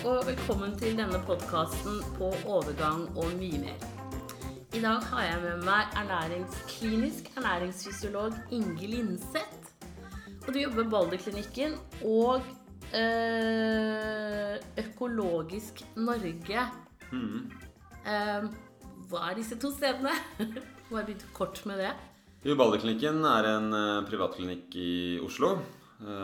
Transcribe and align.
og 0.00 0.22
velkommen 0.24 0.70
til 0.80 0.94
denne 0.96 1.18
podkasten 1.28 1.98
på 2.16 2.30
overgang 2.48 3.02
og 3.20 3.34
mye 3.36 3.58
mer. 3.60 3.82
I 4.72 4.80
dag 4.80 5.02
har 5.10 5.24
jeg 5.26 5.40
med 5.42 5.64
meg 5.66 5.96
ernæringsklinisk 6.00 7.28
ernæringsfysiolog 7.36 8.32
Inge 8.56 8.86
Linseth. 8.88 9.74
Og 10.46 10.54
du 10.54 10.58
jobber 10.60 10.82
ved 10.82 10.90
Balderklinikken 10.94 11.74
og 12.08 12.40
øh, 12.96 14.56
Økologisk 14.84 15.84
Norge. 15.96 16.64
Eh, 18.06 18.48
hva 19.10 19.26
er 19.26 19.36
disse 19.36 19.58
to 19.60 19.68
stedene? 19.74 20.14
Bare 20.90 21.04
litt 21.10 21.26
kort 21.36 21.60
med 21.68 21.82
det. 21.84 21.92
Balderklinikken 22.56 23.20
er 23.34 23.50
en 23.52 23.68
eh, 23.76 24.08
privatklinikk 24.08 24.80
i 24.80 25.20
Oslo 25.20 25.58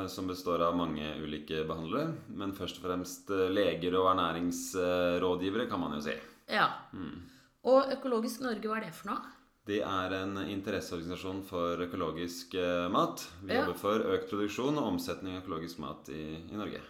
som 0.08 0.26
består 0.30 0.62
av 0.64 0.76
mange 0.76 1.04
ulike 1.20 1.64
behandlere. 1.68 2.14
Men 2.28 2.52
først 2.56 2.78
og 2.80 2.86
fremst 2.88 3.30
eh, 3.30 3.48
leger 3.52 3.96
og 4.00 4.10
ernæringsrådgivere, 4.14 5.68
kan 5.70 5.80
man 5.80 5.96
jo 5.98 6.00
si. 6.06 6.14
Ja. 6.48 6.68
Og 7.66 7.90
Økologisk 7.96 8.40
Norge, 8.44 8.68
hva 8.70 8.78
er 8.80 8.86
det 8.88 8.94
for 8.94 9.10
noe? 9.12 9.32
Det 9.66 9.80
er 9.82 10.12
en 10.14 10.36
interesseorganisasjon 10.46 11.40
for 11.48 11.80
økologisk 11.82 12.54
eh, 12.54 12.84
mat. 12.92 13.24
Vi 13.42 13.52
Ja. 13.52 13.64
jobber 13.64 13.78
for 13.80 13.98
økt 14.14 14.28
produksjon 14.30 14.76
og 14.78 14.92
omsetning 14.92 15.34
av 15.36 15.42
økologisk 15.42 15.80
mat 15.82 16.08
i, 16.14 16.36
i 16.52 16.54
Norge. 16.56 16.80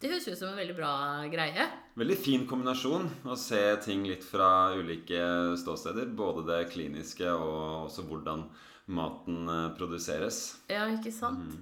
Det 0.00 0.08
høres 0.08 0.28
ut 0.30 0.38
som 0.38 0.48
en 0.48 0.56
veldig 0.56 0.76
bra 0.78 0.92
greie. 1.28 1.66
Veldig 1.98 2.16
fin 2.16 2.46
kombinasjon 2.48 3.10
å 3.28 3.34
se 3.36 3.60
ting 3.84 4.06
litt 4.08 4.22
fra 4.24 4.72
ulike 4.78 5.18
ståsteder. 5.60 6.06
Både 6.16 6.46
det 6.46 6.70
kliniske 6.72 7.26
og 7.34 7.90
også 7.90 8.06
hvordan 8.08 8.46
maten 8.86 9.42
eh, 9.50 9.66
produseres. 9.76 10.60
Ja, 10.70 10.86
ikke 10.94 11.12
sant? 11.12 11.58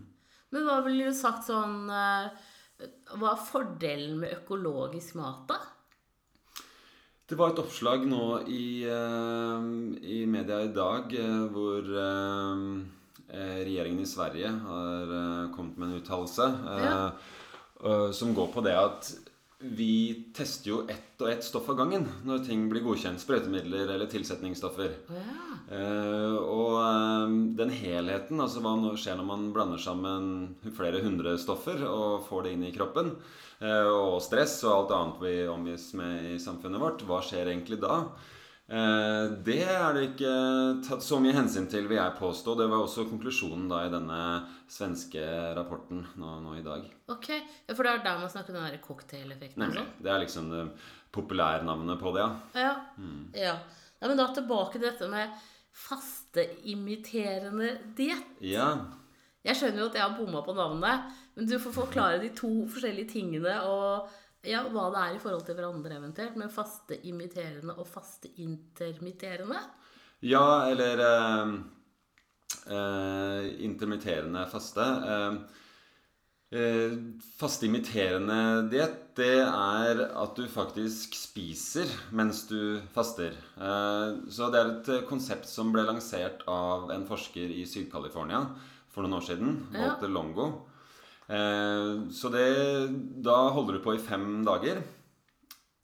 Men 0.54 0.64
hva 0.64 0.78
ville 0.86 1.10
du 1.10 1.16
sagt 1.16 1.48
sånn 1.48 1.90
eh, 1.92 2.28
Hva 3.18 3.32
er 3.34 3.42
fordelen 3.48 4.16
med 4.22 4.36
økologisk 4.38 5.18
mat, 5.20 5.42
da? 5.50 5.58
Det 7.28 7.36
var 7.36 7.52
et 7.52 7.60
oppslag 7.60 8.06
nå 8.08 8.22
i, 8.48 8.86
eh, 8.88 9.66
i 10.00 10.22
media 10.30 10.62
i 10.64 10.72
dag 10.72 11.12
eh, 11.12 11.42
hvor 11.52 11.84
regjeringen 13.28 14.00
i 14.00 14.08
Sverige 14.08 14.48
har 14.48 15.10
kommet 15.52 15.76
med 15.76 15.90
en 15.90 15.98
uttalelse 15.98 16.46
Ja. 16.80 17.10
som 18.16 18.30
går 18.34 18.48
på 18.54 18.62
det 18.64 18.72
at 18.72 19.10
vi 19.58 20.30
tester 20.36 20.70
jo 20.70 20.76
ett 20.86 21.18
og 21.18 21.30
ett 21.32 21.42
stoff 21.44 21.66
av 21.72 21.80
gangen 21.80 22.04
når 22.26 22.44
ting 22.46 22.68
blir 22.70 22.84
godkjent. 22.84 23.18
Sprøytemidler 23.18 23.90
eller 23.90 24.06
tilsetningsstoffer. 24.10 24.92
Ja. 25.10 25.48
Eh, 25.74 26.36
og 26.38 26.76
eh, 26.78 27.34
den 27.58 27.72
helheten, 27.74 28.38
altså 28.38 28.62
hva 28.62 28.76
skjer 28.94 29.18
når 29.18 29.26
man 29.26 29.48
blander 29.56 29.82
sammen 29.82 30.30
flere 30.76 31.02
hundre 31.02 31.34
stoffer 31.42 31.82
og 31.88 32.22
får 32.28 32.46
det 32.46 32.54
inn 32.54 32.64
i 32.70 32.72
kroppen, 32.76 33.10
eh, 33.58 33.90
og 33.90 34.22
stress 34.22 34.60
og 34.62 34.74
alt 34.76 34.96
annet 34.96 35.22
vi 35.26 35.36
omgis 35.50 35.90
med 35.98 36.36
i 36.36 36.40
samfunnet 36.42 36.84
vårt, 36.84 37.02
hva 37.08 37.18
skjer 37.26 37.50
egentlig 37.50 37.80
da? 37.82 38.04
Eh, 38.68 39.26
det 39.46 39.62
er 39.64 39.94
det 39.96 40.02
ikke 40.10 40.32
tatt 40.84 41.04
så 41.04 41.16
mye 41.24 41.32
hensyn 41.32 41.68
til, 41.72 41.86
vil 41.88 41.96
jeg 41.96 42.16
påstå. 42.18 42.54
Det 42.58 42.66
var 42.68 42.84
også 42.84 43.06
konklusjonen 43.08 43.68
da 43.70 43.84
i 43.86 43.92
denne 43.92 44.20
svenske 44.68 45.22
rapporten 45.56 46.02
nå, 46.20 46.34
nå 46.44 46.58
i 46.58 46.64
dag. 46.66 46.84
Ok, 47.08 47.30
For 47.72 47.82
det 47.86 47.94
er 47.94 48.04
der 48.04 48.20
man 48.20 48.32
snakker 48.32 48.52
om 48.56 48.66
den 48.68 48.82
cocktaileffekten 48.84 49.64
Nemlig. 49.64 49.80
sånn? 49.80 50.04
Det 50.04 50.12
er 50.12 50.24
liksom 50.24 50.50
det 50.52 50.66
populærnavnet 51.16 52.00
på 52.02 52.12
det, 52.12 52.26
ja. 52.26 52.66
Ja. 52.68 52.74
ja. 53.32 53.46
ja. 53.48 53.56
Men 54.04 54.20
da 54.20 54.28
tilbake 54.36 54.76
til 54.76 54.84
dette 54.84 55.08
med 55.10 55.32
fasteimiterende 55.78 57.72
diett. 57.96 58.36
Ja, 58.44 58.68
Jeg 59.46 59.54
skjønner 59.56 59.80
jo 59.80 59.88
at 59.88 59.94
jeg 59.96 60.02
har 60.02 60.16
bomma 60.18 60.40
på 60.44 60.52
navnet, 60.52 61.12
men 61.38 61.46
du 61.48 61.54
får 61.62 61.72
forklare 61.72 62.18
de 62.20 62.28
to 62.36 62.50
forskjellige 62.68 63.12
tingene 63.14 63.54
og 63.64 64.10
ja, 64.46 64.62
hva 64.70 64.88
det 64.94 65.02
er 65.02 65.16
i 65.16 65.22
forhold 65.22 65.44
til 65.46 65.56
hverandre 65.58 65.98
eventuelt, 65.98 66.36
med 66.38 66.52
fasteimiterende 66.54 67.74
og 67.78 67.88
fasteintermitterende. 67.90 69.60
Ja, 70.26 70.68
eller 70.70 71.02
eh, 71.06 71.54
eh, 72.74 73.48
intermitterende 73.66 74.44
faste. 74.50 74.86
Eh, 75.14 75.58
eh, 76.58 76.96
fasteimiterende 77.38 78.68
diett, 78.70 79.02
det 79.18 79.42
er 79.42 80.04
at 80.06 80.38
du 80.38 80.46
faktisk 80.50 81.14
spiser 81.18 81.90
mens 82.14 82.44
du 82.50 82.80
faster. 82.94 83.34
Eh, 83.58 84.08
så 84.30 84.50
det 84.54 84.62
er 84.62 84.72
et 84.76 84.90
konsept 85.10 85.50
som 85.50 85.74
ble 85.74 85.86
lansert 85.86 86.46
av 86.46 86.90
en 86.94 87.06
forsker 87.10 87.50
i 87.58 87.66
Syd-California 87.66 88.44
for 88.88 89.02
noen 89.02 89.18
år 89.20 89.30
siden, 89.32 89.54
Ja. 89.74 89.88
Walter 89.88 90.08
Longo. 90.08 90.50
Eh, 91.28 92.08
så 92.10 92.30
det, 92.32 92.46
da 93.24 93.40
holder 93.52 93.76
du 93.76 93.84
på 93.84 93.94
i 93.96 94.00
fem 94.02 94.40
dager. 94.46 94.80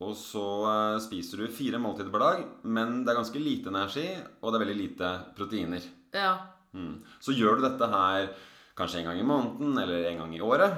Og 0.05 0.17
så 0.19 0.47
eh, 0.71 1.03
spiser 1.05 1.45
du 1.45 1.53
fire 1.55 1.81
måltider 1.81 2.13
per 2.13 2.25
dag, 2.25 2.43
men 2.67 3.03
det 3.05 3.13
er 3.13 3.21
ganske 3.21 3.43
lite 3.43 3.71
energi, 3.73 4.09
og 4.41 4.51
det 4.51 4.59
er 4.59 4.65
veldig 4.65 4.81
lite 4.81 5.13
proteiner. 5.37 5.87
Ja. 6.15 6.35
Mm. 6.75 6.99
Så 7.23 7.37
gjør 7.37 7.59
du 7.59 7.69
dette 7.69 7.89
her 7.93 8.33
kanskje 8.75 9.01
en 9.01 9.09
gang 9.11 9.21
i 9.21 9.29
måneden 9.29 9.79
eller 9.79 10.11
en 10.11 10.25
gang 10.25 10.35
i 10.35 10.43
året. 10.43 10.75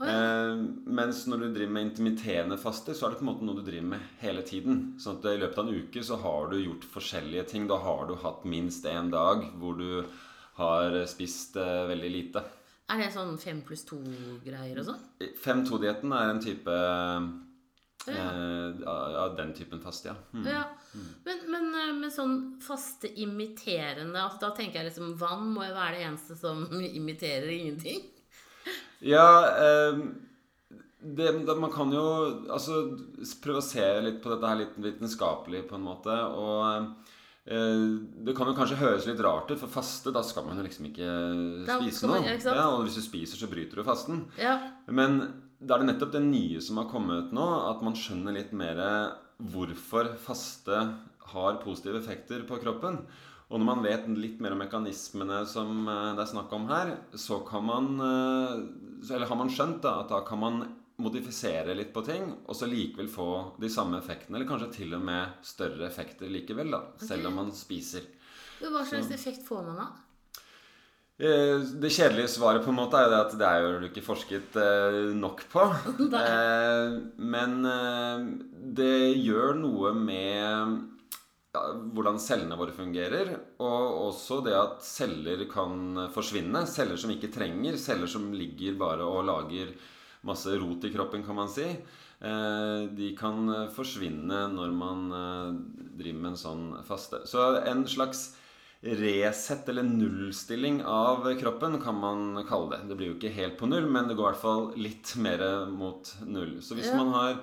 Ja. 0.00 0.08
Eh, 0.08 0.62
mens 0.88 1.26
når 1.28 1.44
du 1.44 1.48
driver 1.54 1.74
med 1.76 1.90
intermitterende 1.90 2.58
faste, 2.58 2.96
så 2.96 3.06
er 3.06 3.12
det 3.12 3.20
på 3.20 3.26
en 3.26 3.30
måte 3.30 3.46
noe 3.46 3.60
du 3.60 3.66
driver 3.66 3.92
med 3.92 4.14
hele 4.22 4.42
tiden. 4.46 4.80
Sånn 5.00 5.20
at 5.20 5.28
i 5.30 5.40
løpet 5.42 5.60
av 5.60 5.68
en 5.68 5.84
uke 5.84 6.04
så 6.06 6.18
har 6.24 6.50
du 6.50 6.56
gjort 6.58 6.88
forskjellige 6.96 7.46
ting. 7.52 7.68
Da 7.70 7.78
har 7.84 8.08
du 8.08 8.16
hatt 8.24 8.48
minst 8.48 8.88
én 8.88 9.12
dag 9.12 9.44
hvor 9.60 9.76
du 9.78 10.02
har 10.58 10.96
spist 11.08 11.60
eh, 11.60 11.84
veldig 11.92 12.10
lite. 12.16 12.44
Er 12.90 12.98
det 13.04 13.12
sånn 13.14 13.36
fem 13.38 13.60
pluss 13.66 13.84
to-greier 13.88 14.80
og 14.82 14.88
sånn? 14.90 15.02
5-2-dietten 15.44 16.12
er 16.16 16.32
en 16.32 16.40
type 16.42 16.74
Ja. 18.08 18.24
eh, 18.32 18.88
av 18.88 19.36
den 19.36 19.52
typen 19.54 19.80
faste, 19.84 20.08
ja. 20.08 20.14
Mm. 20.32 20.46
Ja. 20.48 20.62
Men, 21.26 21.42
men 21.52 21.68
eh, 21.76 21.92
med 22.00 22.10
sånn 22.14 22.38
faste 22.64 23.10
imiterende 23.22 24.18
altså 24.18 24.40
Da 24.40 24.48
tenker 24.56 24.80
jeg 24.80 24.88
liksom 24.88 25.12
vann 25.20 25.52
må 25.54 25.66
jo 25.68 25.76
være 25.76 25.98
det 25.98 26.06
eneste 26.08 26.38
som 26.40 26.64
imiterer 27.00 27.52
ingenting. 27.52 28.00
Ja, 29.04 29.28
eh, 29.52 30.00
det, 31.00 31.30
det, 31.46 31.56
man 31.60 31.72
kan 31.72 31.92
jo 31.94 32.02
altså 32.52 32.82
prøve 33.44 33.62
å 33.62 33.64
se 33.64 33.86
litt 34.04 34.18
på 34.24 34.32
dette 34.34 34.48
her 34.50 34.58
litt 34.64 34.74
vitenskapelig 34.76 35.62
på 35.70 35.78
en 35.78 35.86
måte. 35.86 36.16
Og 36.34 36.58
eh, 36.72 37.09
det 37.50 38.34
kan 38.38 38.46
jo 38.46 38.54
kanskje 38.54 38.78
høres 38.78 39.06
litt 39.08 39.20
rart 39.26 39.50
ut, 39.50 39.58
for 39.58 39.72
faste, 39.72 40.12
da 40.14 40.22
skal 40.22 40.44
man 40.46 40.60
jo 40.60 40.66
liksom 40.66 40.86
ikke 40.86 41.06
Da 41.66 41.80
spise 41.80 42.06
noe. 42.06 42.20
Ja, 42.38 42.68
og 42.70 42.84
hvis 42.86 42.98
du 43.00 43.02
spiser, 43.02 43.40
så 43.40 43.50
bryter 43.50 43.80
du 43.80 43.86
fasten. 43.86 44.24
Ja. 44.38 44.54
Men 44.86 45.18
da 45.58 45.74
er 45.74 45.82
det 45.82 45.90
nettopp 45.90 46.14
det 46.14 46.22
nye 46.24 46.60
som 46.62 46.78
har 46.78 46.86
kommet 46.92 47.34
nå, 47.34 47.48
at 47.72 47.82
man 47.84 47.98
skjønner 47.98 48.36
litt 48.38 48.54
mer 48.56 48.78
hvorfor 49.40 50.12
faste 50.20 50.78
har 51.32 51.58
positive 51.64 52.00
effekter 52.00 52.46
på 52.48 52.60
kroppen. 52.62 53.02
Og 53.50 53.58
når 53.58 53.66
man 53.66 53.82
vet 53.82 54.06
litt 54.14 54.38
mer 54.42 54.54
om 54.54 54.60
mekanismene 54.62 55.42
som 55.50 55.82
eh, 55.90 56.12
det 56.14 56.22
er 56.22 56.30
snakk 56.32 56.52
om 56.54 56.68
her, 56.70 56.92
så 57.18 57.40
kan 57.46 57.66
man 57.66 57.88
eh, 57.98 58.52
Eller 59.10 59.26
har 59.26 59.38
man 59.40 59.50
skjønt 59.50 59.80
da, 59.82 59.96
at 60.04 60.12
da 60.12 60.20
kan 60.26 60.38
man 60.38 60.60
modifisere 61.02 61.74
litt 61.76 61.92
på 61.94 62.04
ting, 62.06 62.28
og 62.46 62.56
så 62.56 62.68
likevel 62.70 63.08
få 63.10 63.30
de 63.60 63.70
samme 63.72 63.98
effektene, 64.00 64.36
eller 64.38 64.48
kanskje 64.48 64.72
til 64.80 64.94
og 64.98 65.02
med 65.08 65.40
større 65.46 65.88
effekter 65.88 66.30
likevel, 66.30 66.70
da, 66.76 66.84
selv 67.02 67.30
om 67.30 67.40
man 67.42 67.50
spiser. 67.56 68.06
Hva 68.60 68.84
slags 68.84 69.10
effekt 69.16 69.46
får 69.48 69.64
man 69.70 69.80
da? 69.80 69.88
Eh, 71.20 71.58
Det 71.80 71.90
kjedelige 71.92 72.28
svaret 72.32 72.64
på 72.64 72.72
en 72.72 72.78
måte 72.80 72.96
er 73.00 73.08
jo 73.08 73.18
at 73.20 73.34
det 73.40 73.48
er 73.48 73.64
jo 73.64 73.88
ikke 73.88 74.04
forsket 74.04 74.56
eh, 74.60 75.10
nok 75.16 75.44
på. 75.52 75.66
Eh, 76.20 76.96
Men 77.16 77.60
det 78.76 79.16
gjør 79.20 79.54
noe 79.60 79.92
med 79.96 80.78
hvordan 81.50 82.20
cellene 82.22 82.56
våre 82.58 82.72
fungerer. 82.76 83.32
Og 83.60 84.10
også 84.10 84.40
det 84.46 84.54
at 84.56 84.84
celler 84.86 85.44
kan 85.50 86.06
forsvinne. 86.14 86.64
Celler 86.70 87.00
som 87.00 87.12
ikke 87.12 87.32
trenger. 87.32 87.76
Celler 87.80 88.10
som 88.10 88.30
ligger 88.32 88.78
bare 88.80 89.04
og 89.06 89.24
lager 89.28 89.72
masse 90.26 90.52
rot 90.60 90.84
i 90.84 90.92
kroppen, 90.94 91.22
kan 91.26 91.36
man 91.36 91.48
si. 91.48 91.64
Eh, 92.20 92.82
De 92.96 93.14
kan 93.16 93.46
forsvinne 93.72 94.42
når 94.52 94.72
man 94.76 95.06
eh, 95.12 95.54
driver 96.02 96.20
med 96.20 96.30
en 96.34 96.42
sånn 96.44 96.66
faste. 96.84 97.22
Så 97.26 97.46
en 97.66 97.86
slags 97.88 98.36
Resett 98.82 99.66
eller 99.68 99.82
nullstilling 99.84 100.78
av 100.88 101.26
kroppen 101.36 101.74
kan 101.82 101.98
man 102.00 102.38
kalle 102.48 102.70
det. 102.78 102.78
Det 102.88 102.96
blir 102.96 103.10
jo 103.10 103.16
ikke 103.18 103.34
helt 103.36 103.58
på 103.60 103.68
null, 103.68 103.84
men 103.92 104.06
det 104.08 104.14
går 104.16 104.24
i 104.24 104.32
hvert 104.32 104.40
fall 104.40 104.62
litt 104.80 105.10
mer 105.20 105.42
mot 105.68 106.08
null. 106.24 106.62
Så 106.64 106.72
hvis 106.78 106.88
Ja. 106.88 106.96
man 106.96 107.12
har 107.12 107.36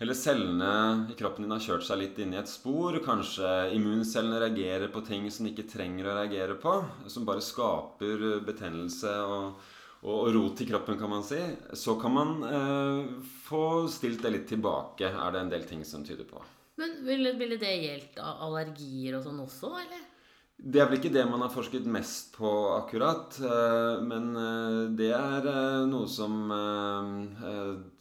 eller 0.00 0.14
cellene 0.18 1.06
i 1.08 1.14
kroppen 1.14 1.42
din 1.46 1.52
har 1.52 1.60
kjørt 1.60 1.84
seg 1.86 1.98
litt 2.00 2.18
inn 2.18 2.34
i 2.34 2.38
et 2.40 2.48
spor. 2.50 2.98
Kanskje 2.98 3.70
immuncellene 3.76 4.40
reagerer 4.42 4.90
på 4.90 5.06
ting 5.06 5.30
som 5.30 5.46
de 5.46 5.52
ikke 5.54 5.70
trenger 5.70 6.04
å 6.10 6.16
reagere 6.18 6.56
på. 6.58 6.84
Som 7.06 7.24
bare 7.24 7.38
skaper 7.40 8.40
betennelse 8.44 9.12
og, 9.22 9.54
og, 10.02 10.32
rot 10.34 10.60
i 10.60 10.66
kroppen, 10.66 10.98
kan 10.98 11.10
man 11.12 11.22
si. 11.26 11.38
Så 11.78 11.94
kan 12.00 12.14
man 12.14 12.32
eh, 12.48 13.12
få 13.46 13.86
stilt 13.92 14.22
det 14.24 14.32
litt 14.34 14.48
tilbake, 14.50 15.10
er 15.12 15.34
det 15.34 15.44
en 15.44 15.52
del 15.52 15.66
ting 15.68 15.84
som 15.86 16.04
tyder 16.06 16.26
på. 16.28 16.42
Men 16.80 16.96
ville, 17.06 17.34
ville 17.38 17.58
det 17.60 17.74
gjeldt 17.84 18.18
allergier 18.22 19.18
og 19.18 19.26
sånn 19.26 19.42
også, 19.44 19.70
eller? 19.82 20.08
Det 20.62 20.78
er 20.78 20.86
vel 20.86 21.00
ikke 21.00 21.10
det 21.14 21.22
man 21.26 21.42
har 21.42 21.50
forsket 21.50 21.86
mest 21.90 22.36
på 22.36 22.50
akkurat. 22.76 23.34
eh, 23.42 24.02
Men 24.06 24.28
eh, 24.36 24.82
det 24.98 25.10
er 25.16 25.48
eh, 25.50 25.86
noe 25.90 26.06
som, 26.10 26.36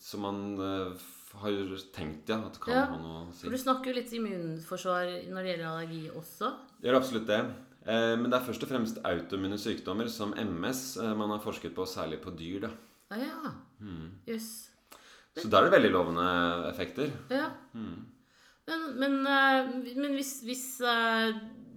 som 0.01 0.25
man 0.27 0.43
har 1.41 1.75
tenkt 1.95 2.29
ja, 2.29 2.37
at 2.45 2.59
kan 2.61 2.73
Ja, 2.75 2.85
ha 2.91 2.99
noe 3.01 3.23
å 3.23 3.33
si. 3.33 3.45
For 3.45 3.55
du 3.55 3.61
snakker 3.61 3.91
jo 3.91 3.97
litt 3.97 4.13
immunforsvar 4.13 5.13
når 5.31 5.41
det 5.41 5.53
gjelder 5.53 5.69
allergi 5.71 6.01
også. 6.11 6.51
Gjør 6.83 6.97
absolutt 6.99 7.29
det. 7.29 7.41
Eh, 7.85 8.15
men 8.17 8.29
det 8.29 8.37
er 8.37 8.47
først 8.47 8.65
og 8.65 8.71
fremst 8.71 8.99
autoimmune 9.07 9.59
sykdommer 9.61 10.09
som 10.11 10.35
MS 10.37 10.83
eh, 11.01 11.13
man 11.17 11.33
har 11.33 11.43
forsket 11.43 11.75
på, 11.77 11.87
særlig 11.89 12.21
på 12.23 12.33
dyr. 12.37 12.67
da. 12.67 12.73
Ah, 13.11 13.23
ja. 13.23 13.53
Mm. 13.81 14.11
Yes. 14.29 14.49
Så 15.37 15.47
da 15.47 15.61
er 15.61 15.69
det 15.69 15.77
veldig 15.77 15.93
lovende 15.93 16.27
effekter. 16.69 17.11
Ja. 17.31 17.49
Mm. 17.73 18.05
Men, 18.69 18.85
men, 18.99 19.17
eh, 19.25 19.73
men 19.97 20.13
hvis, 20.19 20.39
hvis 20.45 20.67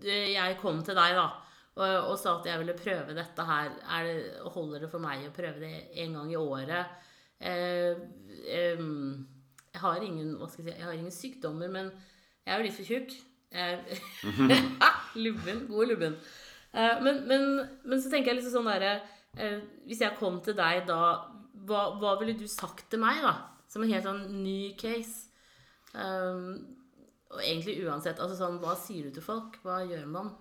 jeg 0.05 0.61
kom 0.61 0.83
til 0.85 0.99
deg 0.99 1.17
da 1.17 1.31
og, 1.75 2.11
og 2.13 2.19
sa 2.21 2.37
at 2.39 2.47
jeg 2.47 2.61
ville 2.61 2.77
prøve 2.79 3.17
dette 3.17 3.47
her, 3.49 3.73
er 3.97 4.07
det, 4.07 4.19
holder 4.55 4.85
det 4.85 4.91
for 4.93 5.03
meg 5.03 5.25
å 5.27 5.35
prøve 5.35 5.63
det 5.63 5.73
en 6.05 6.19
gang 6.19 6.31
i 6.31 6.39
året? 6.39 7.01
Eh, 7.43 7.99
eh, 8.47 8.83
jeg 9.75 9.83
har 9.83 10.05
ingen 10.07 10.37
hva 10.39 10.49
skal 10.51 10.69
jeg 10.69 10.77
si, 10.77 10.79
jeg 10.79 10.87
har 10.87 10.95
ingen 10.95 11.17
sykdommer, 11.17 11.73
men 11.73 11.91
jeg 12.45 12.55
er 12.55 12.61
jo 12.61 12.69
litt 12.69 12.77
for 12.77 12.91
tjukk. 12.91 13.17
Jeg, 13.55 13.99
lubben. 15.25 15.65
God 15.71 15.93
lubben. 15.93 16.17
Eh, 16.75 17.03
men, 17.05 17.23
men, 17.31 17.51
men 17.85 18.03
så 18.03 18.11
tenker 18.11 18.33
jeg 18.33 18.41
liksom 18.41 18.57
sånn 18.57 18.71
derre 18.73 18.97
eh, 19.39 19.61
Hvis 19.87 20.01
jeg 20.03 20.17
kom 20.19 20.41
til 20.43 20.57
deg 20.59 20.89
da, 20.89 21.01
hva, 21.69 21.85
hva 22.01 22.17
ville 22.19 22.35
du 22.39 22.49
sagt 22.51 22.89
til 22.91 23.03
meg, 23.03 23.23
da? 23.23 23.37
Som 23.71 23.85
en 23.85 23.93
helt 23.95 24.07
sånn 24.07 24.25
ny 24.43 24.75
case. 24.79 25.31
Um, 25.95 26.59
og 27.35 27.41
egentlig 27.43 27.81
uansett, 27.87 28.19
altså 28.23 28.37
sånn, 28.39 28.59
hva 28.63 28.75
sier 28.79 29.07
du 29.07 29.15
til 29.15 29.25
folk? 29.25 29.59
Hva 29.63 29.81
gjør 29.87 30.07
man? 30.11 30.33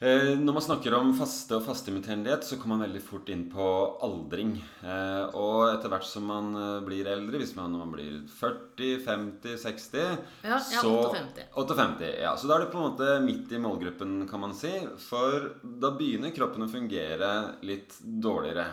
Eh, 0.00 0.30
når 0.40 0.54
man 0.56 0.64
snakker 0.64 0.94
om 0.96 1.10
faste 1.12 1.58
og 1.58 1.66
fasteimiterendighet, 1.66 2.46
så 2.48 2.56
kommer 2.56 2.78
man 2.78 2.86
veldig 2.86 3.02
fort 3.04 3.28
inn 3.28 3.42
på 3.52 3.64
aldring. 4.00 4.54
Eh, 4.80 5.34
og 5.36 5.74
etter 5.74 5.92
hvert 5.92 6.06
som 6.08 6.24
man 6.24 6.54
eh, 6.56 6.78
blir 6.86 7.10
eldre, 7.12 7.36
hvis 7.42 7.52
man, 7.58 7.76
man 7.76 7.92
blir 7.92 8.14
40, 8.32 8.94
50, 9.04 9.58
60 9.60 10.00
Ja, 10.00 10.56
ja 10.56 10.80
så, 10.80 10.94
58. 11.12 11.44
58, 11.52 12.12
ja, 12.22 12.32
Så 12.40 12.48
da 12.48 12.56
er 12.56 12.64
det 12.64 12.70
på 12.72 12.80
en 12.80 12.88
måte 12.88 13.18
midt 13.26 13.52
i 13.52 13.60
målgruppen, 13.60 14.22
kan 14.30 14.40
man 14.40 14.56
si. 14.56 14.72
For 15.04 15.50
da 15.60 15.92
begynner 15.98 16.32
kroppen 16.32 16.64
å 16.64 16.72
fungere 16.72 17.32
litt 17.68 18.00
dårligere. 18.00 18.70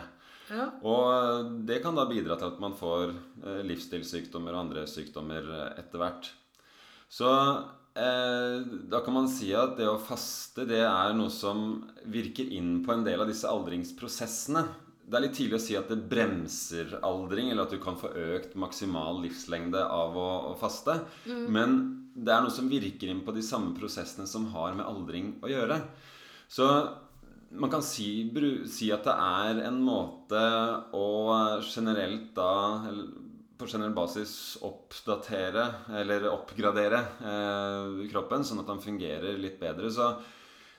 Ja. 0.48 0.70
Og 0.80 1.58
det 1.68 1.82
kan 1.84 1.98
da 1.98 2.08
bidra 2.08 2.38
til 2.40 2.54
at 2.54 2.62
man 2.62 2.72
får 2.72 3.12
livsstilssykdommer 3.68 4.54
og 4.54 4.62
andre 4.62 4.88
sykdommer 4.88 5.44
etter 5.76 6.00
hvert. 6.00 6.30
Så 7.12 7.28
da 7.98 9.00
kan 9.04 9.14
man 9.16 9.28
si 9.30 9.48
at 9.56 9.76
det 9.78 9.88
å 9.90 9.98
faste 9.98 10.66
det 10.68 10.84
er 10.86 11.16
noe 11.18 11.32
som 11.34 11.80
virker 12.06 12.46
inn 12.54 12.78
på 12.86 12.94
en 12.94 13.02
del 13.06 13.24
av 13.24 13.30
disse 13.30 13.48
aldringsprosessene. 13.50 14.62
Det 15.08 15.16
er 15.16 15.24
litt 15.24 15.36
tidlig 15.38 15.56
å 15.56 15.64
si 15.64 15.76
at 15.78 15.88
det 15.88 16.02
bremser 16.10 16.98
aldring, 17.06 17.48
eller 17.50 17.64
at 17.64 17.72
du 17.72 17.80
kan 17.82 17.96
få 17.98 18.10
økt 18.12 18.54
maksimal 18.60 19.22
livslengde 19.24 19.80
av 19.80 20.16
å, 20.20 20.28
å 20.50 20.54
faste. 20.60 20.98
Men 21.26 21.78
det 22.12 22.34
er 22.34 22.44
noe 22.44 22.54
som 22.54 22.68
virker 22.70 23.10
inn 23.10 23.24
på 23.24 23.34
de 23.34 23.44
samme 23.46 23.74
prosessene 23.78 24.28
som 24.28 24.50
har 24.52 24.74
med 24.76 24.86
aldring 24.86 25.36
å 25.42 25.50
gjøre. 25.50 25.80
Så 26.50 26.66
man 27.56 27.72
kan 27.72 27.82
si, 27.84 28.28
si 28.68 28.90
at 28.92 29.06
det 29.08 29.14
er 29.14 29.62
en 29.70 29.80
måte 29.80 30.42
å 30.92 31.08
generelt 31.64 32.34
da 32.36 32.52
eller 32.90 33.27
på 33.58 33.66
generell 33.66 33.94
basis 33.96 34.32
oppdatere 34.66 35.64
eller 36.00 36.28
oppgradere 36.30 36.98
eh, 37.20 38.08
kroppen, 38.12 38.44
sånn 38.46 38.62
at 38.62 38.68
den 38.70 38.82
fungerer 38.84 39.38
litt 39.40 39.58
bedre. 39.60 39.90
Så, 39.92 40.06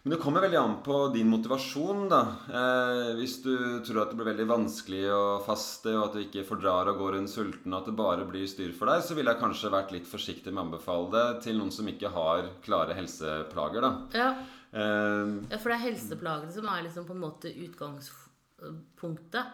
men 0.03 0.13
det 0.13 0.19
kommer 0.23 0.45
veldig 0.45 0.59
an 0.61 0.77
på 0.85 0.97
din 1.13 1.29
motivasjon. 1.31 2.05
da. 2.11 2.21
Eh, 2.47 3.09
hvis 3.19 3.35
du 3.43 3.53
tror 3.85 4.03
at 4.03 4.13
det 4.13 4.17
blir 4.19 4.31
veldig 4.31 4.47
vanskelig 4.49 5.03
å 5.11 5.23
faste, 5.45 5.91
og 5.97 6.05
at 6.07 6.15
du 6.15 6.19
ikke 6.23 6.47
fordrar 6.47 6.89
å 6.89 6.97
gå 6.99 7.07
rundt 7.15 7.33
sulten, 7.33 7.73
og 7.73 7.79
at 7.81 7.87
det 7.91 7.97
bare 7.99 8.27
blir 8.29 8.47
styr 8.47 8.71
for 8.75 8.85
deg, 8.91 9.03
så 9.03 9.13
ville 9.17 9.31
jeg 9.35 9.43
kanskje 9.43 9.75
vært 9.75 9.93
litt 9.95 10.07
forsiktig 10.09 10.51
med 10.53 10.61
å 10.61 10.65
anbefale 10.69 11.07
det 11.17 11.27
til 11.47 11.55
noen 11.59 11.73
som 11.75 11.85
ikke 11.91 12.13
har 12.15 12.41
klare 12.65 12.95
helseplager. 12.97 13.81
da. 13.83 13.91
Ja. 14.15 14.29
Eh, 14.71 15.27
ja, 15.49 15.57
for 15.57 15.67
det 15.67 15.77
er 15.79 15.87
helseplagene 15.89 16.53
som 16.55 16.65
er 16.71 16.85
liksom 16.87 17.03
på 17.09 17.15
en 17.17 17.25
måte 17.27 17.47
utgangspunktet. 17.67 19.45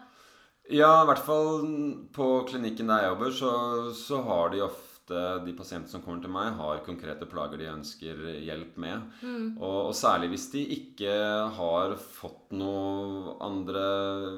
Ja, 0.72 1.02
i 1.02 1.06
hvert 1.06 1.22
fall 1.22 1.62
på 2.14 2.26
klinikken 2.48 2.90
der 2.90 3.04
jeg 3.04 3.12
jobber, 3.14 3.32
så, 3.38 3.54
så 3.94 4.20
har 4.26 4.52
de 4.54 4.64
ofte 4.66 4.82
De 5.46 5.52
pasientene 5.54 5.86
som 5.86 6.02
kommer 6.02 6.18
til 6.18 6.32
meg, 6.34 6.48
har 6.58 6.80
konkrete 6.82 7.28
plager 7.30 7.60
de 7.60 7.68
ønsker 7.70 8.24
hjelp 8.42 8.74
med. 8.82 9.04
Og, 9.60 9.76
og 9.84 9.92
særlig 9.94 10.32
hvis 10.32 10.48
de 10.50 10.64
ikke 10.74 11.12
har 11.54 11.94
fått 12.02 12.50
noe 12.58 13.36
andre 13.46 13.84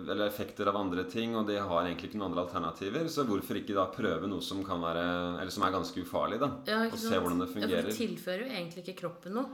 Eller 0.02 0.26
effekter 0.26 0.68
av 0.68 0.76
andre 0.76 1.06
ting, 1.08 1.32
og 1.40 1.48
de 1.48 1.56
har 1.56 1.86
egentlig 1.86 2.10
ikke 2.10 2.20
noen 2.20 2.34
andre 2.34 2.44
alternativer, 2.44 3.08
så 3.08 3.24
hvorfor 3.24 3.62
ikke 3.62 3.78
da 3.78 3.86
prøve 3.94 4.28
noe 4.28 4.44
som 4.44 4.60
kan 4.66 4.84
være 4.84 5.06
Eller 5.38 5.54
som 5.56 5.64
er 5.64 5.72
ganske 5.78 6.04
ufarlig, 6.04 6.42
da? 6.44 6.52
Ja, 6.68 6.84
og 6.90 7.00
se 7.00 7.16
hvordan 7.16 7.40
det 7.40 7.48
fungerer. 7.54 7.72
Ja, 7.72 7.82
for 7.86 7.88
det 7.88 8.00
tilfører 8.02 8.44
jo 8.44 8.52
egentlig 8.52 8.84
ikke 8.84 8.98
kroppen 9.06 9.38
noe. 9.40 9.48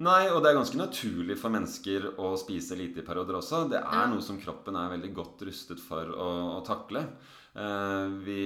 Nei, 0.00 0.22
og 0.32 0.40
det 0.40 0.50
er 0.50 0.56
ganske 0.56 0.78
naturlig 0.80 1.36
for 1.36 1.52
mennesker 1.52 2.14
å 2.16 2.32
spise 2.40 2.78
lite 2.78 3.02
i 3.02 3.04
perioder 3.04 3.36
også. 3.36 3.66
Det 3.68 3.82
er 3.82 4.08
noe 4.08 4.24
som 4.24 4.38
kroppen 4.40 4.78
er 4.80 4.94
veldig 4.94 5.10
godt 5.18 5.44
rustet 5.44 5.82
for 5.84 6.08
å, 6.08 6.28
å 6.56 6.60
takle. 6.64 7.04
Eh, 7.52 8.06
vi 8.24 8.44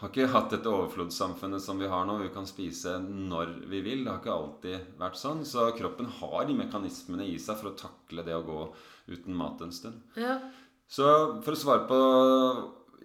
har 0.00 0.10
ikke 0.10 0.26
hatt 0.32 0.50
dette 0.50 0.70
overflodssamfunnet 0.70 1.62
som 1.62 1.78
vi 1.78 1.90
har 1.90 2.08
nå. 2.08 2.16
Vi 2.24 2.32
kan 2.34 2.48
spise 2.48 2.96
når 3.04 3.54
vi 3.70 3.82
vil. 3.86 4.02
Det 4.02 4.10
har 4.10 4.18
ikke 4.18 4.34
alltid 4.34 4.88
vært 4.98 5.20
sånn. 5.20 5.44
Så 5.46 5.68
kroppen 5.78 6.10
har 6.18 6.48
de 6.48 6.56
mekanismene 6.58 7.28
i 7.30 7.38
seg 7.38 7.60
for 7.60 7.70
å 7.70 7.78
takle 7.78 8.26
det 8.26 8.34
å 8.34 8.46
gå 8.46 8.64
uten 9.14 9.36
mat 9.38 9.62
en 9.62 9.74
stund. 9.74 10.02
Ja. 10.18 10.40
Så 10.90 11.06
for 11.44 11.54
å 11.54 11.60
svare 11.60 11.86
på 11.86 12.00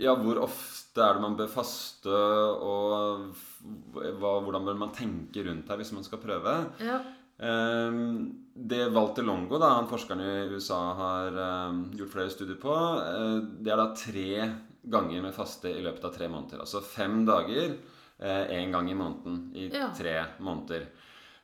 ja, 0.02 0.16
hvor 0.18 0.42
ofte 0.42 1.04
er 1.06 1.16
det 1.16 1.24
man 1.24 1.38
bør 1.38 1.52
faste, 1.54 2.10
og 2.10 3.30
hva, 3.94 4.34
hvordan 4.42 4.66
bør 4.66 4.82
man 4.82 4.92
tenke 4.96 5.46
rundt 5.46 5.70
her 5.70 5.80
hvis 5.80 5.94
man 5.96 6.04
skal 6.08 6.24
prøve? 6.24 6.58
ja. 6.82 6.98
Ehm, 7.38 8.44
det 8.56 8.86
Walter 8.96 9.24
Longo, 9.24 9.60
da, 9.60 9.74
han 9.76 9.90
forskeren 9.90 10.22
i 10.24 10.54
USA, 10.56 10.80
har 11.00 11.40
ehm, 11.48 11.82
gjort 11.98 12.14
flere 12.14 12.32
studier 12.32 12.60
på, 12.62 12.76
eh, 13.02 13.40
det 13.60 13.74
er 13.74 13.82
da 13.82 13.90
tre 13.98 14.30
ganger 14.86 15.26
med 15.26 15.36
faste 15.36 15.74
i 15.74 15.82
løpet 15.84 16.06
av 16.06 16.14
tre 16.16 16.30
måneder. 16.30 16.62
Altså 16.64 16.84
fem 16.86 17.24
dager 17.26 17.78
én 18.16 18.72
gang 18.72 18.88
i 18.88 18.94
måneden 18.96 19.40
i 19.60 19.66
tre 19.98 20.14
måneder. 20.40 20.86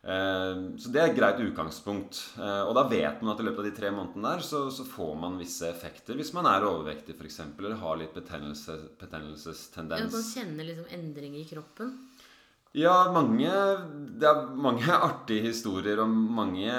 Ehm, 0.01 0.79
så 0.81 0.89
det 0.89 1.01
er 1.01 1.11
et 1.11 1.17
greit 1.17 1.41
utgangspunkt. 1.43 2.19
Eh, 2.41 2.61
og 2.65 2.73
da 2.77 2.87
vet 2.89 3.21
man 3.21 3.35
at 3.35 3.41
i 3.41 3.45
løpet 3.45 3.61
av 3.61 3.67
de 3.67 3.73
tre 3.77 3.91
månedene 3.93 4.31
der 4.33 4.45
så, 4.45 4.63
så 4.73 4.85
får 4.87 5.11
man 5.21 5.37
visse 5.41 5.67
effekter. 5.69 6.17
Hvis 6.17 6.33
man 6.33 6.49
er 6.49 6.65
overvektig 6.65 7.13
f.eks. 7.17 7.41
eller 7.51 7.77
har 7.81 7.99
litt 8.01 8.15
betennelse, 8.17 8.77
ja 8.79 8.89
betennelsestendens. 9.01 10.15
man 10.15 10.29
kjenner 10.31 10.69
liksom 10.71 10.89
endringer 10.97 11.43
i 11.43 11.49
kroppen. 11.49 11.93
Ja, 12.77 13.11
mange 13.11 13.49
Det 14.21 14.27
er 14.29 14.45
mange 14.55 14.85
artige 15.09 15.49
historier 15.49 15.99
og 16.03 16.11
mange 16.13 16.71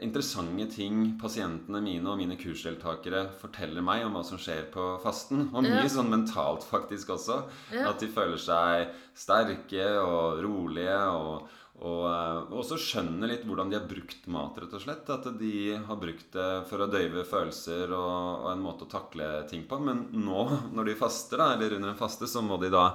interessante 0.00 0.64
ting 0.72 1.02
pasientene 1.20 1.82
mine 1.84 2.08
og 2.08 2.16
mine 2.20 2.38
kursdeltakere 2.40 3.26
forteller 3.42 3.84
meg 3.84 4.06
om 4.06 4.14
hva 4.16 4.22
som 4.24 4.40
skjer 4.40 4.70
på 4.72 4.86
fasten. 5.02 5.48
Og 5.52 5.66
mye 5.66 5.82
Ja. 5.82 5.90
sånn 5.92 6.08
mentalt 6.08 6.64
faktisk 6.64 7.10
også. 7.16 7.42
Ja. 7.74 7.90
At 7.90 8.00
de 8.00 8.08
føler 8.08 8.40
seg 8.40 8.94
sterke 9.14 9.88
og 10.00 10.40
rolige. 10.44 11.00
og 11.12 11.48
og 11.80 12.02
eh, 12.12 12.50
også 12.60 12.76
skjønner 12.76 13.30
litt 13.30 13.44
hvordan 13.48 13.70
de 13.70 13.78
har 13.78 13.86
brukt 13.88 14.26
mat, 14.28 14.58
rett 14.60 14.74
og 14.76 14.82
slett. 14.82 15.08
At 15.08 15.24
de 15.40 15.78
har 15.80 15.96
brukt 15.96 16.26
det 16.34 16.48
for 16.68 16.82
å 16.84 16.88
døyve 16.92 17.22
følelser 17.24 17.88
og, 17.96 18.42
og 18.44 18.50
en 18.52 18.60
måte 18.60 18.84
å 18.84 18.90
takle 18.92 19.48
ting 19.48 19.62
på. 19.64 19.78
Men 19.80 20.02
nå, 20.12 20.42
når 20.76 20.90
de 20.90 20.96
faster, 21.00 21.40
da, 21.40 21.54
eller 21.54 21.78
under 21.78 21.94
en 21.94 21.96
faste, 21.96 22.28
så 22.28 22.42
må 22.44 22.58
de 22.60 22.68
da 22.74 22.90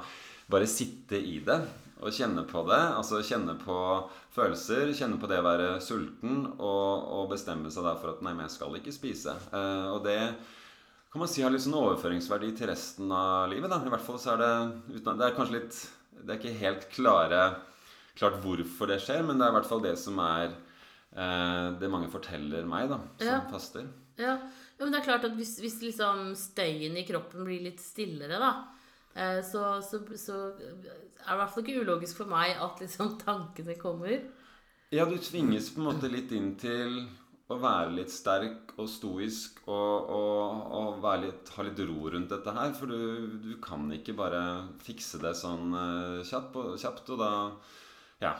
bare 0.51 0.67
sitte 0.69 1.17
i 1.17 1.39
det 1.45 1.59
og 2.03 2.11
kjenne 2.13 2.43
på 2.49 2.61
det. 2.67 2.81
Altså 2.99 3.21
kjenne 3.25 3.55
på 3.61 3.75
følelser, 4.35 4.91
kjenne 4.97 5.17
på 5.21 5.29
det 5.31 5.39
å 5.41 5.45
være 5.47 5.69
sulten, 5.81 6.43
og, 6.59 7.05
og 7.15 7.29
bestemme 7.31 7.71
seg 7.71 7.87
da 7.87 7.95
for 7.97 8.11
at 8.13 8.21
nei, 8.25 8.33
men 8.35 8.45
jeg 8.45 8.57
skal 8.57 8.75
ikke 8.77 8.93
spise. 8.93 9.33
Eh, 9.55 9.87
og 9.93 10.03
det 10.05 10.19
kan 11.13 11.23
man 11.23 11.31
si 11.31 11.41
har 11.45 11.53
litt 11.53 11.63
sånn 11.63 11.77
overføringsverdi 11.79 12.49
til 12.59 12.67
resten 12.67 13.11
av 13.15 13.47
livet. 13.49 13.71
da. 13.71 13.79
I 13.87 13.93
hvert 13.93 14.03
fall 14.03 14.19
så 14.19 14.33
er 14.35 14.41
det 14.43 14.53
uten, 14.99 15.17
Det 15.17 15.29
er 15.29 15.37
kanskje 15.37 15.55
litt 15.61 15.77
Det 16.25 16.33
er 16.33 16.39
ikke 16.41 16.59
helt 16.59 16.89
klare 16.91 17.41
klart 18.15 18.37
hvorfor 18.43 18.87
det 18.91 18.99
skjer, 19.03 19.23
men 19.27 19.39
det 19.39 19.45
er 19.47 19.51
i 19.51 19.55
hvert 19.57 19.67
fall 19.67 19.81
det 19.83 19.95
som 19.99 20.19
er 20.23 20.51
eh, 21.15 21.67
det 21.79 21.89
mange 21.91 22.07
forteller 22.11 22.67
meg, 22.67 22.87
da, 22.91 22.99
som 23.19 23.27
Ja. 23.27 23.39
faster. 23.51 23.87
Ja. 24.19 24.37
ja, 24.37 24.83
men 24.85 24.91
det 24.93 25.01
er 25.01 25.07
klart 25.09 25.25
at 25.27 25.33
hvis, 25.35 25.57
hvis 25.59 25.81
liksom 25.83 26.29
støyen 26.39 26.95
i 26.95 27.03
kroppen 27.07 27.43
blir 27.47 27.63
litt 27.65 27.81
stillere, 27.83 28.39
da, 28.39 28.51
så, 29.15 29.81
så, 29.86 30.01
så 30.19 30.39
er 30.51 30.79
det 30.84 30.95
i 31.25 31.38
hvert 31.39 31.51
fall 31.53 31.63
ikke 31.63 31.84
ulogisk 31.86 32.19
for 32.19 32.31
meg 32.31 32.57
at 32.62 32.81
liksom 32.84 33.15
tankene 33.25 33.77
kommer. 33.79 34.17
Ja, 34.93 35.05
du 35.10 35.15
tvinges 35.17 35.72
på 35.74 35.81
en 35.81 35.89
måte 35.89 36.12
litt 36.12 36.34
inn 36.36 36.53
til 36.60 37.05
å 37.51 37.57
være 37.62 37.93
litt 37.93 38.10
sterk 38.10 38.74
og 38.81 38.88
stoisk 38.89 39.60
og, 39.69 40.10
og, 40.10 40.62
og 40.77 41.00
være 41.03 41.27
litt, 41.27 41.51
ha 41.53 41.65
litt 41.67 41.81
ro 41.86 42.10
rundt 42.13 42.31
dette 42.34 42.53
her. 42.57 42.74
For 42.77 42.89
du, 42.89 43.38
du 43.43 43.53
kan 43.62 43.86
ikke 43.93 44.15
bare 44.17 44.41
fikse 44.86 45.22
det 45.22 45.36
sånn 45.38 45.75
eh, 45.77 46.19
kjapt, 46.25 46.57
og, 46.62 46.75
kjapt, 46.81 47.13
og 47.15 47.22
da 47.22 47.31
Ja. 48.24 48.36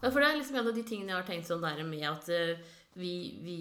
Ja, 0.00 0.08
for 0.08 0.22
det 0.22 0.30
er 0.30 0.38
liksom 0.38 0.56
en 0.56 0.70
av 0.70 0.76
de 0.76 0.82
tingene 0.86 1.12
jeg 1.12 1.18
har 1.18 1.26
tenkt 1.28 1.50
sånn 1.50 1.62
der 1.62 1.82
med 1.84 2.06
at 2.08 2.30
eh, 2.32 2.62
vi, 2.98 3.12
vi 3.44 3.56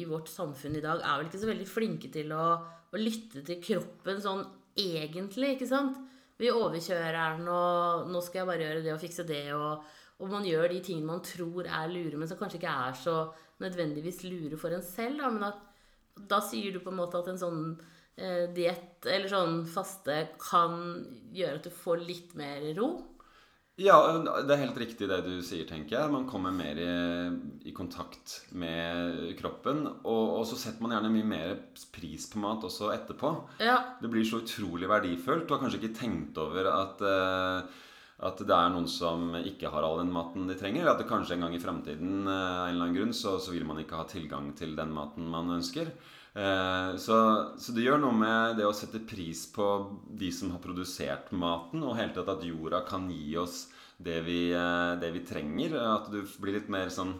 i 0.00 0.04
vårt 0.08 0.28
samfunn 0.28 0.76
i 0.76 0.82
dag 0.84 1.00
er 1.00 1.20
vel 1.20 1.28
ikke 1.28 1.40
så 1.40 1.50
veldig 1.52 1.68
flinke 1.70 2.10
til 2.12 2.34
å, 2.34 2.46
å 2.90 3.00
lytte 3.00 3.44
til 3.46 3.62
kroppen 3.62 4.20
sånn 4.24 4.42
egentlig, 4.76 5.54
ikke 5.54 5.70
sant? 5.70 6.02
vi 6.40 6.50
overkjører 6.50 7.14
den, 7.38 7.48
og 7.50 8.10
nå 8.10 8.22
skal 8.24 8.42
jeg 8.42 8.48
bare 8.48 8.66
gjøre 8.66 8.82
det 8.84 8.92
og 8.94 9.02
fikse 9.02 9.26
det, 9.28 9.44
og, 9.54 9.84
og 10.18 10.32
man 10.32 10.46
gjør 10.48 10.68
de 10.72 10.80
tingene 10.84 11.12
man 11.12 11.22
tror 11.24 11.68
er 11.68 11.92
lure, 11.92 12.18
men 12.18 12.30
som 12.30 12.40
kanskje 12.40 12.60
ikke 12.60 12.76
er 12.88 12.98
så 12.98 13.16
nødvendigvis 13.62 14.24
lure 14.26 14.58
for 14.58 14.74
en 14.74 14.84
selv. 14.84 15.22
Da, 15.22 15.30
men 15.30 15.46
at, 15.46 15.60
da 16.30 16.40
sier 16.44 16.74
du 16.74 16.82
på 16.82 16.90
en 16.90 16.98
måte 16.98 17.20
at 17.20 17.30
en 17.30 17.40
sånn 17.40 17.62
eh, 18.18 18.50
diett 18.54 19.06
eller 19.06 19.30
sånn 19.30 19.62
faste 19.70 20.18
kan 20.42 20.78
gjøre 21.34 21.60
at 21.60 21.68
du 21.68 21.74
får 21.74 22.02
litt 22.02 22.34
mer 22.38 22.66
ro. 22.78 22.90
Ja, 23.74 23.96
det 24.22 24.54
er 24.54 24.60
helt 24.60 24.76
riktig 24.78 25.08
det 25.10 25.16
du 25.26 25.40
sier, 25.42 25.64
tenker 25.66 25.96
jeg. 25.96 26.10
Man 26.12 26.28
kommer 26.30 26.54
mer 26.54 26.78
i, 26.78 26.90
i 27.66 27.72
kontakt 27.74 28.36
med 28.54 29.32
kroppen. 29.40 29.82
Og, 30.04 30.26
og, 30.36 30.44
så 30.46 30.58
setter 30.60 30.84
man 30.84 30.94
gjerne 30.94 31.10
mye 31.10 31.26
mer 31.26 31.56
pris 31.94 32.28
på 32.30 32.42
mat 32.44 32.62
også 32.68 32.92
etterpå. 32.94 33.32
Ja. 33.66 33.80
Det 33.98 34.12
blir 34.12 34.26
så 34.28 34.44
utrolig 34.44 34.90
verdifullt. 34.90 35.48
Du 35.48 35.56
har 35.56 35.64
kanskje 35.64 35.82
ikke 35.82 35.98
tenkt 35.98 36.38
over 36.38 36.70
at, 36.70 37.02
uh, 37.02 37.90
at 38.30 38.44
det 38.46 38.54
er 38.54 38.70
noen 38.76 38.86
som 38.90 39.34
ikke 39.42 39.74
har 39.74 39.82
all 39.82 39.98
den 40.04 40.14
maten 40.14 40.46
de 40.46 40.54
trenger. 40.60 40.84
Eller 40.84 40.94
at 40.94 41.02
det 41.02 41.10
kanskje 41.10 41.34
en 41.34 41.48
gang 41.48 41.58
i 41.58 41.64
framtiden 41.64 42.28
uh, 42.30 42.30
av 42.30 42.68
en 42.68 42.76
eller 42.76 42.86
annen 42.86 42.98
grunn 43.00 43.16
så, 43.24 43.40
så 43.42 43.56
vil 43.56 43.66
man 43.66 43.82
ikke 43.82 43.98
ha 43.98 44.06
tilgang 44.06 44.52
til 44.54 44.78
den 44.78 44.94
maten 44.94 45.26
man 45.34 45.50
ønsker. 45.58 45.90
Eh, 46.34 46.96
så, 46.96 47.16
så, 47.58 47.72
det 47.72 47.84
gjør 47.84 48.00
noe 48.02 48.16
med 48.18 48.56
det 48.58 48.66
å 48.66 48.74
sette 48.74 48.98
pris 49.06 49.44
på 49.54 49.68
de 50.18 50.32
som 50.34 50.50
har 50.54 50.62
produsert 50.62 51.30
maten, 51.30 51.84
og 51.86 51.94
hele 51.98 52.14
tatt 52.16 52.32
at 52.32 52.46
jorda 52.46 52.82
kan 52.88 53.06
gi 53.12 53.36
oss 53.38 53.68
det 54.02 54.18
vi, 54.26 54.48
eh, 54.50 54.94
det 55.00 55.12
vi 55.14 55.22
trenger. 55.26 55.78
At 55.78 56.10
du 56.10 56.22
blir 56.42 56.58
litt 56.58 56.72
mer 56.72 56.90
sånn 56.92 57.14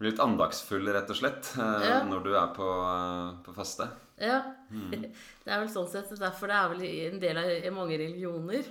blir 0.00 0.10
litt 0.10 0.22
andagsfull, 0.24 0.88
rett 0.90 1.12
og 1.12 1.20
slett, 1.20 1.52
eh, 1.60 1.84
ja. 1.90 2.00
når 2.08 2.24
du 2.24 2.32
er 2.34 2.48
på, 2.56 2.70
på 3.44 3.52
faste. 3.54 3.86
Ja. 4.18 4.40
Mm. 4.72 5.12
Det 5.44 5.52
er 5.52 5.60
vel 5.60 5.70
sånn 5.70 5.90
sett 5.90 6.08
derfor 6.16 6.48
det 6.48 6.56
er 6.56 6.70
vel 6.72 6.82
en 6.88 7.20
del 7.20 7.38
av 7.38 7.52
mange 7.76 7.98
religioner. 8.00 8.64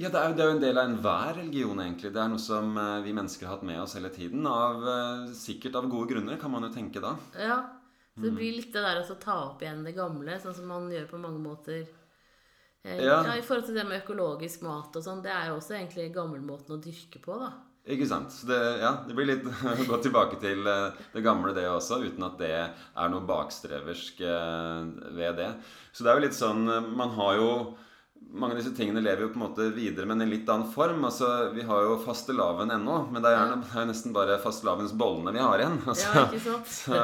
Ja, 0.00 0.08
det 0.08 0.20
er, 0.20 0.34
det 0.36 0.44
er 0.44 0.46
jo 0.46 0.54
en 0.54 0.62
del 0.62 0.78
av 0.78 0.86
enhver 0.86 1.34
religion, 1.40 1.82
egentlig. 1.82 2.12
Det 2.14 2.20
er 2.22 2.30
noe 2.30 2.40
som 2.40 2.78
vi 3.04 3.12
mennesker 3.12 3.48
har 3.48 3.58
hatt 3.58 3.66
med 3.66 3.82
oss 3.82 3.96
hele 3.98 4.12
tiden. 4.14 4.46
Av, 4.46 4.86
sikkert 5.36 5.76
av 5.76 5.90
gode 5.90 6.14
grunner, 6.14 6.38
kan 6.40 6.54
man 6.54 6.64
jo 6.64 6.70
tenke 6.72 7.02
da. 7.02 7.16
Ja, 7.34 7.58
så 8.14 8.26
det 8.26 8.34
blir 8.36 8.56
litt 8.58 8.72
det 8.74 8.82
der 8.84 9.00
å 9.00 9.16
ta 9.22 9.36
opp 9.46 9.62
igjen 9.62 9.84
det 9.86 9.94
gamle, 9.96 10.36
sånn 10.42 10.56
som 10.56 10.68
man 10.68 10.90
gjør 10.92 11.06
på 11.12 11.20
mange 11.22 11.40
måter. 11.42 11.86
Eh, 12.82 13.00
ja. 13.00 13.20
ja. 13.24 13.36
I 13.36 13.44
forhold 13.44 13.68
til 13.68 13.78
det 13.78 13.86
med 13.88 14.02
økologisk 14.02 14.64
mat 14.66 14.96
og 14.96 15.04
sånn, 15.04 15.22
det 15.24 15.32
er 15.32 15.50
jo 15.50 15.58
også 15.60 15.76
egentlig 15.78 16.10
gammelmåten 16.14 16.76
å 16.76 16.80
dyrke 16.82 17.22
på, 17.22 17.38
da. 17.40 17.52
Ikke 17.90 18.06
sant. 18.06 18.32
Så 18.34 18.46
det, 18.50 18.58
ja, 18.82 18.92
det 19.06 19.16
blir 19.16 19.30
litt 19.30 19.46
å 19.72 19.86
gå 19.88 20.00
tilbake 20.04 20.40
til 20.42 20.66
eh, 20.68 21.04
det 21.14 21.24
gamle, 21.24 21.54
det 21.56 21.68
også, 21.70 22.02
uten 22.04 22.26
at 22.26 22.40
det 22.42 22.54
er 22.56 23.12
noe 23.12 23.24
bakstreversk 23.28 24.20
eh, 24.26 24.90
ved 25.16 25.40
det. 25.40 25.52
Så 25.92 26.04
det 26.04 26.12
er 26.12 26.20
jo 26.20 26.26
litt 26.26 26.36
sånn 26.36 26.68
Man 26.94 27.16
har 27.16 27.38
jo 27.40 27.48
mange 28.30 28.54
av 28.54 28.60
disse 28.60 28.74
tingene 28.76 29.02
lever 29.02 29.24
jo 29.24 29.30
på 29.32 29.40
en 29.40 29.42
måte 29.42 29.66
videre, 29.74 30.06
men 30.06 30.22
i 30.22 30.28
litt 30.28 30.48
annen 30.50 30.70
form. 30.70 31.02
Altså, 31.08 31.50
Vi 31.54 31.64
har 31.66 31.86
jo 31.86 31.98
fastelavn 32.04 32.70
ennå, 32.76 32.98
men 33.10 33.24
det 33.24 33.32
er, 33.32 33.54
jo 33.74 33.86
nesten 33.88 34.14
bare 34.14 34.38
fastelavnsbollene 34.42 35.34
vi 35.34 35.42
har 35.44 35.62
igjen. 35.62 35.80
Altså, 35.90 36.10
ja, 36.14 36.26
ikke 36.28 36.44
sant? 36.44 36.74
så, 36.74 37.00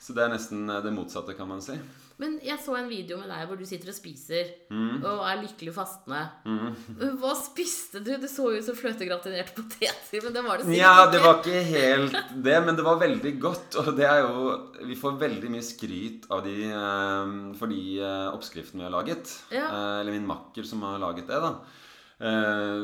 så 0.00 0.16
det 0.16 0.26
er 0.26 0.34
nesten 0.34 0.68
eh, 0.68 0.82
det 0.84 0.92
motsatte, 0.94 1.34
kan 1.36 1.48
man 1.48 1.62
si. 1.64 1.76
Men 2.16 2.38
jeg 2.40 2.56
så 2.64 2.72
en 2.78 2.86
video 2.88 3.18
med 3.20 3.28
deg 3.28 3.42
hvor 3.44 3.58
du 3.60 3.66
sitter 3.68 3.90
og 3.92 3.96
spiser 3.96 4.48
mm. 4.72 5.02
og 5.02 5.18
er 5.28 5.42
lykkelig 5.42 5.72
fastende. 5.76 6.22
Mm. 6.48 7.18
Hva 7.20 7.34
spiste 7.36 8.00
du? 8.00 8.14
Det 8.22 8.30
så 8.32 8.46
jo 8.54 8.62
ut 8.62 8.64
som 8.64 8.78
fløtegratinerte 8.78 9.52
poteter. 9.56 10.22
Men 10.24 10.32
det 10.32 10.44
var 10.46 10.62
det 10.62 10.64
sikkert 10.64 10.80
ja, 10.80 10.94
ikke. 10.94 11.10
det 11.12 11.20
var 11.26 11.42
ikke 11.42 11.64
helt 11.74 12.32
det, 12.46 12.54
men 12.64 12.78
det 12.78 12.86
var 12.86 13.02
veldig 13.02 13.34
godt. 13.42 13.76
Og 13.82 13.90
det 13.98 14.08
er 14.08 14.22
jo 14.24 14.54
Vi 14.88 14.96
får 14.96 15.20
veldig 15.26 15.52
mye 15.52 15.66
skryt 15.66 16.24
av 16.32 16.40
de 16.46 16.56
eh, 16.70 17.34
for 17.60 17.74
de 17.74 17.82
eh, 18.00 18.30
oppskriftene 18.32 18.80
vi 18.80 18.88
har 18.88 18.96
laget. 18.96 19.36
Ja. 19.52 19.68
Eller 20.00 20.16
min 20.16 20.28
makker 20.28 20.64
som 20.64 20.88
har 20.88 20.96
laget 21.02 21.28
det, 21.28 21.42
da. 21.44 21.52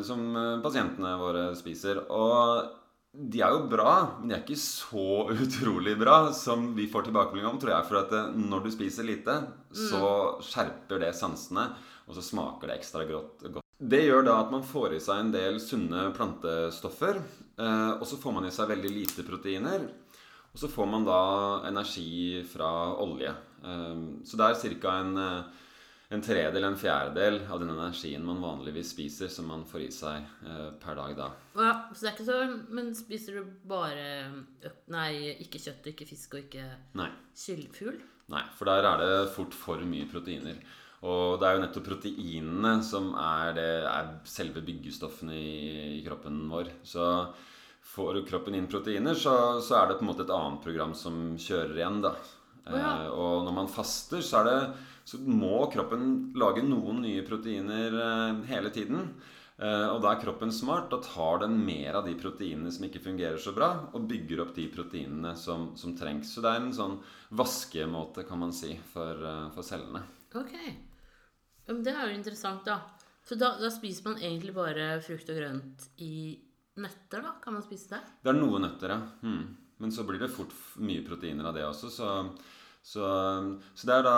Som 0.05 0.35
pasientene 0.61 1.17
våre 1.17 1.49
spiser. 1.57 2.03
Og 2.13 2.82
de 3.13 3.43
er 3.45 3.53
jo 3.53 3.67
bra, 3.69 3.95
men 4.19 4.31
de 4.31 4.37
er 4.37 4.43
ikke 4.43 4.59
så 4.61 5.27
utrolig 5.45 5.95
bra 6.01 6.31
som 6.37 6.71
vi 6.77 6.89
får 6.91 7.09
tilbakemelding 7.09 7.51
om, 7.51 7.59
tror 7.61 7.75
jeg. 7.75 7.89
For 7.91 8.01
at 8.01 8.15
eh, 8.17 8.39
når 8.41 8.65
du 8.65 8.71
spiser 8.73 9.09
lite, 9.09 9.37
så 9.77 10.01
mm. 10.01 10.47
skjerper 10.49 11.03
det 11.05 11.13
sansene, 11.19 11.69
og 12.09 12.17
så 12.17 12.25
smaker 12.25 12.71
det 12.71 12.81
ekstra 12.81 13.05
godt. 13.09 13.45
Det 13.83 14.01
gjør 14.05 14.25
da 14.27 14.39
at 14.41 14.53
man 14.55 14.65
får 14.67 14.97
i 14.97 15.03
seg 15.03 15.21
en 15.21 15.33
del 15.35 15.59
sunne 15.63 16.09
plantestoffer. 16.17 17.21
Eh, 17.61 17.91
og 17.99 18.07
så 18.09 18.19
får 18.21 18.39
man 18.39 18.49
i 18.49 18.55
seg 18.55 18.71
veldig 18.73 18.95
lite 18.95 19.27
proteiner. 19.27 19.85
Og 20.53 20.61
så 20.61 20.69
får 20.69 20.89
man 20.89 21.05
da 21.09 21.23
energi 21.69 22.41
fra 22.49 22.71
olje. 23.01 23.35
Eh, 23.61 24.07
så 24.25 24.41
det 24.41 24.49
er 24.49 24.79
ca. 24.81 24.97
en 25.03 25.21
en 26.13 26.23
tredel, 26.23 26.65
en 26.65 26.77
fjerdedel 26.77 27.39
av 27.49 27.61
den 27.63 27.73
energien 27.73 28.25
man 28.27 28.43
vanligvis 28.43 28.91
spiser, 28.93 29.31
som 29.33 29.49
man 29.49 29.65
får 29.69 29.87
i 29.87 29.91
seg 29.95 30.27
eh, 30.45 30.69
per 30.83 30.99
dag 30.99 31.15
da. 31.17 31.29
Ja, 31.57 31.73
så 31.93 32.05
det 32.05 32.11
er 32.11 32.17
ikke 32.17 32.27
så 32.29 32.39
Men 32.75 32.91
spiser 32.97 33.39
du 33.39 33.55
bare 33.69 34.05
Nei, 34.93 35.39
ikke 35.41 35.61
kjøtt 35.63 35.87
og 35.87 35.93
ikke 35.95 36.09
fisk 36.11 36.37
og 36.37 36.45
ikke 36.45 36.67
nei. 36.99 37.09
Nei, 38.33 38.45
for 38.57 38.69
der 38.69 38.87
er 38.89 39.01
det 39.03 39.33
fort 39.35 39.57
for 39.57 39.81
mye 39.89 40.09
proteiner. 40.09 40.61
Og 41.03 41.41
det 41.41 41.49
er 41.49 41.57
jo 41.57 41.63
nettopp 41.65 41.89
proteinene 41.89 42.77
som 42.87 43.11
er, 43.19 43.57
det, 43.57 43.71
er 43.91 44.13
selve 44.29 44.63
byggestoffene 44.63 45.35
i, 45.35 45.57
i, 45.99 46.03
kroppen 46.07 46.45
vår. 46.53 46.71
Så 46.87 47.09
får 47.93 48.21
kroppen 48.29 48.55
inn 48.55 48.71
proteiner, 48.71 49.19
så, 49.19 49.35
så, 49.65 49.81
er 49.81 49.91
det 49.91 49.99
på 49.99 50.07
en 50.07 50.13
måte 50.13 50.23
et 50.29 50.33
annet 50.33 50.63
program 50.63 50.95
som 50.97 51.35
kjører 51.35 51.75
igjen, 51.81 51.99
da. 52.05 52.15
Oh, 52.63 52.77
ja. 52.79 52.93
eh, 52.93 53.09
og 53.11 53.43
når 53.49 53.57
man 53.57 53.73
faster, 53.73 54.23
så 54.23 54.41
er 54.41 54.49
det 54.49 54.59
så 55.05 55.21
må 55.23 55.67
kroppen 55.73 56.33
lage 56.39 56.65
noen 56.67 57.03
nye 57.05 57.23
proteiner 57.27 57.97
eh, 58.07 58.43
hele 58.51 58.71
tiden. 58.75 59.09
Eh, 59.63 59.89
og 59.93 60.01
da 60.03 60.13
er 60.13 60.23
kroppen 60.23 60.53
smart. 60.55 60.89
Da 60.93 61.01
tar 61.05 61.43
den 61.45 61.59
mer 61.67 62.01
av 62.01 62.07
de 62.09 62.15
proteinene 62.19 62.73
som 62.75 62.87
ikke 62.87 63.03
fungerer 63.05 63.39
så 63.43 63.55
bra, 63.57 63.71
og 63.93 64.09
bygger 64.11 64.45
opp 64.45 64.55
de 64.57 64.67
proteinene 64.73 65.35
som, 65.39 65.71
som 65.79 65.97
trengs. 65.99 66.33
Så 66.33 66.45
det 66.45 66.53
er 66.53 66.63
en 66.63 66.75
sånn 66.77 66.97
vaskemåte, 67.39 68.27
kan 68.29 68.41
man 68.43 68.55
si, 68.57 68.75
for, 68.95 69.27
eh, 69.29 69.51
for 69.55 69.67
cellene. 69.67 70.05
Ok. 70.39 70.57
Det 71.73 71.93
er 71.93 72.09
jo 72.09 72.17
interessant, 72.17 72.65
da. 72.67 72.81
Så 73.23 73.37
da, 73.39 73.53
da, 73.61 73.69
spiser 73.71 74.09
man 74.09 74.19
egentlig 74.19 74.55
bare 74.57 74.97
frukt 75.05 75.29
og 75.31 75.39
grønt 75.39 75.85
i 76.03 76.41
nøtter, 76.83 77.23
da? 77.23 77.37
Kan 77.43 77.55
man 77.55 77.63
spise 77.63 77.93
det? 77.95 78.01
Det 78.25 78.33
er 78.33 78.41
noen 78.41 78.67
nøtter, 78.67 78.97
ja. 78.97 79.03
Hmm. 79.23 79.45
Men 79.83 79.95
så 79.95 80.03
blir 80.07 80.21
det 80.23 80.31
fort 80.31 80.51
mye 80.83 81.05
proteiner 81.07 81.47
av 81.49 81.55
det 81.57 81.65
også, 81.67 81.89
så, 81.91 82.09
så, 82.87 83.07
så 83.75 83.89
det 83.89 83.97
er 83.97 84.05
da 84.07 84.17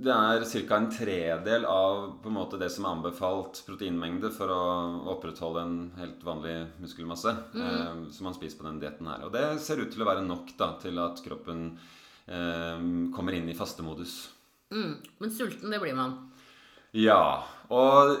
det 0.00 0.12
er 0.14 0.44
ca. 0.68 0.76
en 0.76 0.90
tredel 0.92 1.64
av 1.68 2.00
på 2.22 2.30
en 2.30 2.36
måte, 2.36 2.58
det 2.60 2.70
som 2.72 2.86
er 2.86 2.94
anbefalt 2.96 3.60
proteinmengde 3.66 4.30
for 4.32 4.52
å 4.52 4.64
opprettholde 5.12 5.64
en 5.66 5.78
helt 5.98 6.24
vanlig 6.24 6.56
muskelmasse 6.80 7.34
mm. 7.52 7.62
eh, 7.66 8.02
som 8.16 8.28
man 8.28 8.36
spiser 8.36 8.60
på 8.60 8.68
den 8.68 8.80
dietten 8.82 9.10
her. 9.10 9.26
Og 9.28 9.34
det 9.36 9.44
ser 9.64 9.82
ut 9.82 9.92
til 9.92 10.04
å 10.04 10.08
være 10.08 10.24
nok 10.26 10.54
da, 10.60 10.72
til 10.82 11.00
at 11.04 11.20
kroppen 11.24 11.70
eh, 12.26 12.84
kommer 13.14 13.36
inn 13.36 13.50
i 13.52 13.56
fastemodus. 13.58 14.18
Mm. 14.72 14.92
Men 15.20 15.32
sulten, 15.34 15.72
det 15.72 15.80
blir 15.82 15.96
man? 15.98 16.16
Ja. 16.96 17.42
Og 17.70 18.16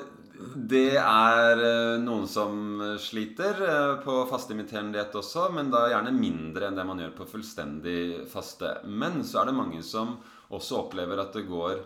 det 0.54 0.96
er 1.00 1.62
eh, 1.64 2.00
noen 2.02 2.26
som 2.30 2.82
sliter 3.00 3.60
eh, 3.66 3.94
på 4.04 4.22
fasteimiterende 4.30 4.98
diett 4.98 5.16
også, 5.16 5.48
men 5.54 5.72
da 5.72 5.86
gjerne 5.90 6.12
mindre 6.16 6.68
enn 6.68 6.78
det 6.78 6.86
man 6.88 7.00
gjør 7.02 7.16
på 7.18 7.28
fullstendig 7.34 8.28
faste. 8.30 8.78
Men 8.84 9.20
så 9.26 9.42
er 9.42 9.50
det 9.50 9.56
mange 9.58 9.82
som 9.86 10.18
også 10.50 10.84
opplever 10.84 11.20
at 11.22 11.34
det 11.36 11.48
går 11.48 11.84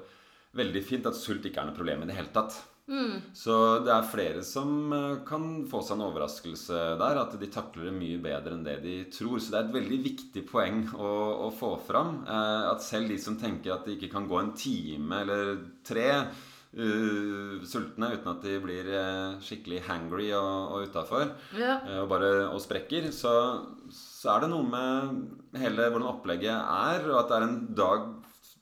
veldig 0.54 0.84
fint, 0.86 1.08
at 1.08 1.18
sult 1.18 1.44
ikke 1.48 1.62
er 1.62 1.70
noe 1.70 1.76
problem 1.76 2.04
i 2.04 2.08
det 2.10 2.16
hele 2.18 2.32
tatt. 2.34 2.56
Mm. 2.84 3.32
Så 3.32 3.54
det 3.80 3.92
er 3.94 4.08
flere 4.10 4.42
som 4.44 4.92
eh, 4.92 5.20
kan 5.24 5.62
få 5.70 5.80
seg 5.84 5.96
en 5.96 6.06
overraskelse 6.10 6.80
der. 7.00 7.20
At 7.22 7.36
de 7.40 7.48
takler 7.52 7.88
det 7.88 7.96
mye 7.96 8.20
bedre 8.22 8.56
enn 8.56 8.66
det 8.66 8.78
de 8.84 8.96
tror. 9.12 9.38
Så 9.40 9.54
det 9.54 9.60
er 9.60 9.68
et 9.68 9.76
veldig 9.78 10.00
viktig 10.04 10.44
poeng 10.50 10.82
å, 10.92 11.12
å 11.46 11.52
få 11.54 11.74
fram. 11.86 12.18
Eh, 12.28 12.64
at 12.72 12.84
selv 12.84 13.12
de 13.12 13.20
som 13.20 13.38
tenker 13.40 13.76
at 13.76 13.88
de 13.88 13.96
ikke 13.96 14.12
kan 14.12 14.28
gå 14.28 14.40
en 14.40 14.52
time 14.58 15.22
eller 15.24 15.54
tre 15.86 16.10
uh, 16.74 17.62
sultne 17.66 18.10
uten 18.14 18.30
at 18.32 18.44
de 18.44 18.58
blir 18.62 18.88
uh, 18.90 19.36
skikkelig 19.44 19.82
hangry 19.86 20.30
og, 20.34 20.74
og 20.74 20.88
utafor 20.88 21.28
ja. 21.54 21.78
uh, 21.84 22.00
og 22.02 22.08
bare 22.10 22.30
og 22.48 22.60
sprekker, 22.64 23.10
så, 23.14 23.34
så 23.94 24.34
er 24.34 24.44
det 24.44 24.50
noe 24.52 24.66
med 24.66 25.60
hele 25.60 25.88
hvordan 25.90 26.10
opplegget 26.10 26.56
er, 26.56 27.06
og 27.12 27.20
at 27.20 27.30
det 27.30 27.38
er 27.38 27.46
en 27.46 27.60
dag 27.78 28.08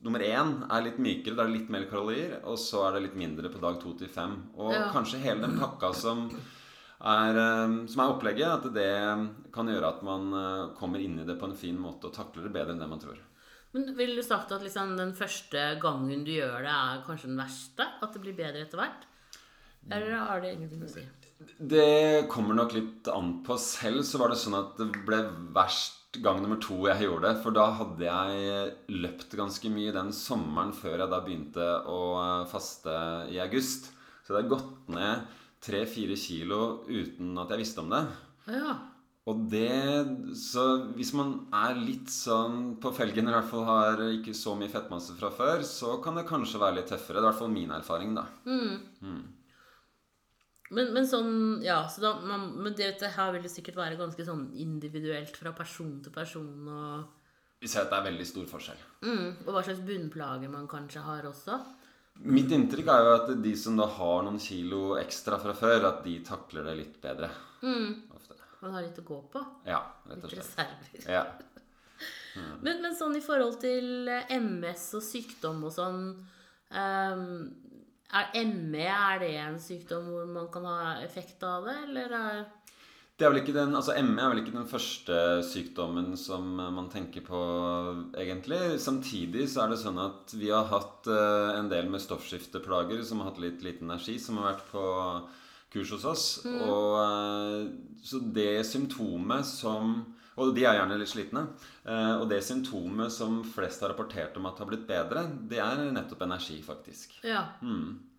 nummer 0.02 0.22
én 0.24 0.54
er 0.66 0.84
litt 0.86 0.98
mykere, 1.02 1.36
da 1.36 1.44
er 1.44 1.50
det 1.50 1.58
litt 1.60 1.72
mer 1.72 1.86
kalorier. 1.90 2.38
Og 2.48 2.58
så 2.60 2.86
er 2.86 2.96
det 2.96 3.06
litt 3.08 3.18
mindre 3.18 3.52
på 3.52 3.62
dag 3.62 3.78
to 3.82 3.94
til 3.98 4.10
fem. 4.12 4.36
Og 4.58 4.74
ja. 4.74 4.88
kanskje 4.94 5.22
hele 5.22 5.46
den 5.46 5.58
pakka 5.62 5.92
som 5.96 6.26
er, 6.28 7.38
eh, 7.38 7.76
som 7.90 8.04
er 8.04 8.14
opplegget, 8.14 8.48
at 8.48 8.68
det 8.74 9.52
kan 9.54 9.70
gjøre 9.70 9.92
at 9.96 10.02
man 10.06 10.32
eh, 10.38 10.64
kommer 10.78 11.02
inn 11.02 11.20
i 11.22 11.28
det 11.28 11.38
på 11.40 11.50
en 11.50 11.58
fin 11.58 11.78
måte 11.78 12.10
og 12.10 12.16
takler 12.16 12.48
det 12.48 12.54
bedre 12.54 12.74
enn 12.74 12.82
det 12.82 12.90
man 12.90 13.02
tror. 13.02 13.20
Men 13.72 13.94
Ville 13.96 14.20
du 14.20 14.26
sagt 14.26 14.52
at 14.52 14.62
liksom 14.62 14.98
den 14.98 15.14
første 15.16 15.62
gangen 15.80 16.26
du 16.26 16.34
gjør 16.34 16.60
det, 16.60 16.74
er 16.74 17.06
kanskje 17.06 17.30
den 17.30 17.40
verste? 17.40 17.88
At 18.04 18.12
det 18.12 18.20
blir 18.24 18.36
bedre 18.36 18.66
etter 18.66 18.82
hvert? 18.82 19.08
Eller 19.90 20.14
har 20.14 20.42
det 20.42 20.52
ingenting 20.54 20.84
å 20.84 20.90
si? 20.90 21.02
Det 21.58 22.28
kommer 22.30 22.54
nok 22.54 22.74
litt 22.76 23.08
an 23.10 23.38
på. 23.46 23.56
Selv 23.58 24.04
så 24.06 24.20
var 24.20 24.30
det 24.30 24.38
sånn 24.38 24.58
at 24.58 24.76
det 24.78 24.90
ble 25.06 25.24
verst 25.56 26.01
gang 26.20 26.42
nummer 26.42 26.60
to 26.60 26.76
jeg 26.90 27.06
gjorde 27.06 27.30
det. 27.30 27.40
For 27.44 27.56
da 27.56 27.66
hadde 27.78 28.06
jeg 28.08 28.96
løpt 29.02 29.36
ganske 29.38 29.72
mye 29.72 29.94
den 29.94 30.12
sommeren 30.16 30.74
før 30.76 30.98
jeg 31.04 31.12
da 31.12 31.20
begynte 31.24 31.68
å 31.88 32.00
eh, 32.20 32.46
faste 32.52 32.96
i 33.32 33.40
august. 33.42 33.92
Så 34.22 34.34
det 34.34 34.42
har 34.44 34.52
gått 34.52 34.92
ned 34.92 35.26
3-4 35.62 36.16
kilo 36.18 36.62
uten 36.90 37.36
at 37.40 37.52
jeg 37.54 37.62
visste 37.62 37.84
om 37.84 37.92
det. 37.92 38.02
Ja. 38.50 38.78
Og 39.30 39.44
det 39.52 39.70
Så 40.34 40.62
hvis 40.96 41.12
man 41.14 41.46
er 41.54 41.78
litt 41.78 42.10
sånn 42.10 42.74
på 42.82 42.90
felgen, 42.96 43.28
i 43.30 43.34
hvert 43.36 43.46
fall 43.50 43.66
har 43.68 44.02
ikke 44.18 44.34
så 44.34 44.56
mye 44.58 44.72
fettmasse 44.72 45.14
fra 45.18 45.30
før, 45.30 45.62
så 45.66 46.00
kan 46.02 46.18
det 46.18 46.26
kanskje 46.26 46.60
være 46.62 46.80
litt 46.80 46.90
tøffere. 46.90 47.20
Det 47.20 47.22
er 47.22 47.28
i 47.28 47.30
hvert 47.30 47.42
fall 47.44 47.54
min 47.54 47.76
erfaring, 47.76 48.16
da. 48.18 48.26
Men, 50.72 50.92
men 50.96 51.04
sånn, 51.08 51.32
ja, 51.64 51.82
så 51.92 52.00
da, 52.00 52.10
man, 52.24 52.46
men 52.64 52.72
det, 52.78 52.94
det 53.00 53.10
her 53.16 53.32
vil 53.34 53.42
det 53.44 53.50
sikkert 53.52 53.76
være 53.76 53.98
ganske 54.00 54.24
sånn 54.24 54.46
individuelt 54.56 55.36
fra 55.36 55.52
person 55.56 55.98
til 56.04 56.14
person. 56.14 56.48
Og, 56.72 57.02
Vi 57.60 57.68
ser 57.68 57.84
at 57.84 57.92
det 57.92 57.98
er 58.00 58.06
veldig 58.08 58.26
stor 58.30 58.46
forskjell. 58.54 58.80
mm, 59.04 59.26
og 59.46 59.52
hva 59.52 59.62
slags 59.66 59.82
bunnplager 59.86 60.48
man 60.52 60.64
kanskje 60.70 61.04
har 61.04 61.28
også. 61.28 61.58
Mitt 62.28 62.50
inntrykk 62.52 62.88
er 62.92 63.04
jo 63.06 63.12
at 63.18 63.30
de 63.44 63.52
som 63.56 63.76
da 63.80 63.86
har 63.98 64.24
noen 64.26 64.40
kilo 64.40 64.96
ekstra 65.00 65.38
fra 65.40 65.54
før, 65.56 65.86
at 65.88 66.02
de 66.04 66.18
takler 66.24 66.66
det 66.68 66.74
litt 66.80 66.96
bedre. 67.04 67.28
Ofte. 68.12 68.36
Man 68.62 68.74
har 68.76 68.84
litt 68.84 68.98
å 69.00 69.04
gå 69.06 69.16
på. 69.32 69.40
Ja, 69.66 69.78
rett 70.10 70.24
og 70.24 70.32
Litt 70.34 70.44
slett. 70.44 70.76
reserver. 70.92 71.12
Ja. 71.12 71.22
Men, 72.64 72.80
men 72.84 72.94
sånn 72.96 73.16
i 73.18 73.22
forhold 73.24 73.58
til 73.60 74.08
MS 74.32 74.84
og 74.96 75.02
sykdom 75.04 75.64
og 75.68 75.72
sånn 75.74 75.98
ehm, 76.72 77.26
er 78.12 78.48
ME 78.48 78.88
er 78.88 79.22
det 79.22 79.36
en 79.40 79.60
sykdom 79.60 80.10
hvor 80.12 80.26
man 80.28 80.50
kan 80.52 80.66
ha 80.68 80.80
effekt 81.04 81.42
av 81.48 81.64
det, 81.68 81.76
eller 81.88 82.16
er 82.18 82.42
Det 83.16 83.26
er 83.26 83.32
vel 83.32 83.42
ikke 83.42 83.54
den, 83.54 83.76
altså 83.78 83.94
ME 84.04 84.20
er 84.20 84.32
vel 84.32 84.42
ikke 84.42 84.56
den 84.56 84.68
første 84.68 85.16
sykdommen 85.46 86.16
som 86.18 86.46
man 86.58 86.88
tenker 86.92 87.24
på, 87.24 87.42
egentlig. 88.18 88.80
Samtidig 88.82 89.46
så 89.52 89.64
er 89.64 89.72
det 89.72 89.82
sånn 89.82 90.00
at 90.02 90.32
vi 90.34 90.50
har 90.50 90.66
hatt 90.72 91.06
eh, 91.12 91.52
en 91.58 91.70
del 91.70 91.92
med 91.92 92.02
stoffskifteplager 92.02 93.04
som 93.06 93.22
har 93.22 93.30
hatt 93.30 93.42
litt 93.44 93.62
liten 93.64 93.90
energi, 93.90 94.18
som 94.18 94.40
har 94.40 94.52
vært 94.52 94.66
på 94.72 94.86
kurs 95.72 95.92
hos 95.94 96.08
oss. 96.08 96.26
Og, 96.48 96.88
eh, 97.04 97.70
så 98.02 98.20
det 98.34 98.64
symptomet 98.68 99.46
som 99.48 100.00
Og 100.40 100.54
de 100.56 100.64
er 100.64 100.78
gjerne 100.78 100.96
litt 101.00 101.10
slitne. 101.12 101.42
eh, 101.84 102.14
Og 102.22 102.28
det 102.30 102.42
symptomet 102.44 103.12
som 103.12 103.42
flest 103.44 103.80
har 103.84 103.90
rapportert 103.92 104.36
om 104.36 104.46
at 104.46 104.58
har 104.58 104.66
blitt 104.70 104.86
bedre, 104.88 105.26
det 105.48 105.58
er 105.60 105.82
nettopp 105.92 106.22
energi, 106.22 106.60
faktisk. 106.62 107.18
Ja. 107.24 107.42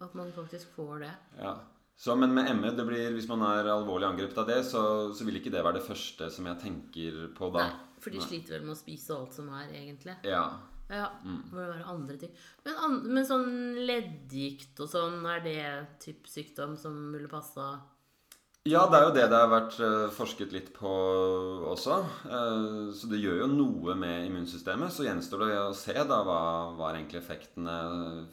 At 0.02 0.14
man 0.16 0.32
faktisk 0.36 0.76
får 0.76 1.00
det. 1.08 1.14
Ja. 1.40 1.56
Så, 1.96 2.16
men 2.18 2.34
med 2.34 2.50
ME, 2.58 2.72
det 2.76 2.86
blir, 2.86 3.12
hvis 3.14 3.28
man 3.30 3.42
er 3.46 3.70
alvorlig 3.70 4.08
angrepet 4.10 4.38
av 4.38 4.48
det, 4.50 4.64
så, 4.66 5.14
så 5.14 5.24
vil 5.26 5.38
ikke 5.40 5.52
det 5.54 5.62
være 5.64 5.78
det 5.80 5.86
første 5.88 6.30
som 6.34 6.46
jeg 6.50 6.60
tenker 6.60 7.20
på 7.38 7.50
da. 7.54 7.68
Nei, 7.70 7.98
for 8.02 8.10
de 8.12 8.22
sliter 8.22 8.58
vel 8.58 8.66
med 8.68 8.74
å 8.76 8.80
spise 8.82 9.14
alt 9.16 9.34
som 9.38 9.50
er, 9.54 9.70
egentlig. 9.72 10.16
Ja. 10.26 10.44
Ja, 10.92 11.06
må 11.24 11.58
det 11.62 11.70
være 11.70 11.86
andre 11.90 12.18
ting. 12.20 12.34
Men, 12.66 12.76
an, 12.86 12.98
men 13.16 13.26
sånn 13.26 13.54
leddgikt 13.88 14.82
og 14.84 14.90
sånn, 14.92 15.22
er 15.26 15.40
det 15.46 15.64
type 16.04 16.28
sykdom 16.30 16.76
som 16.78 16.98
ville 17.14 17.30
passa 17.32 17.70
ja, 18.64 18.86
det 18.88 18.96
er 18.96 19.02
jo 19.04 19.12
det 19.12 19.24
det 19.28 19.40
har 19.42 19.50
vært 19.52 19.74
eh, 19.84 20.12
forsket 20.16 20.54
litt 20.56 20.70
på 20.72 20.92
også. 21.68 21.98
Eh, 22.32 22.94
så 22.96 23.10
det 23.12 23.20
gjør 23.20 23.42
jo 23.42 23.50
noe 23.52 23.96
med 24.00 24.30
immunsystemet. 24.30 24.94
Så 24.96 25.04
gjenstår 25.04 25.44
det 25.44 25.58
å 25.60 25.74
se 25.76 25.96
da 25.98 26.22
hva, 26.24 26.38
var 26.78 26.96
egentlig 26.96 27.20
effektene, 27.20 27.76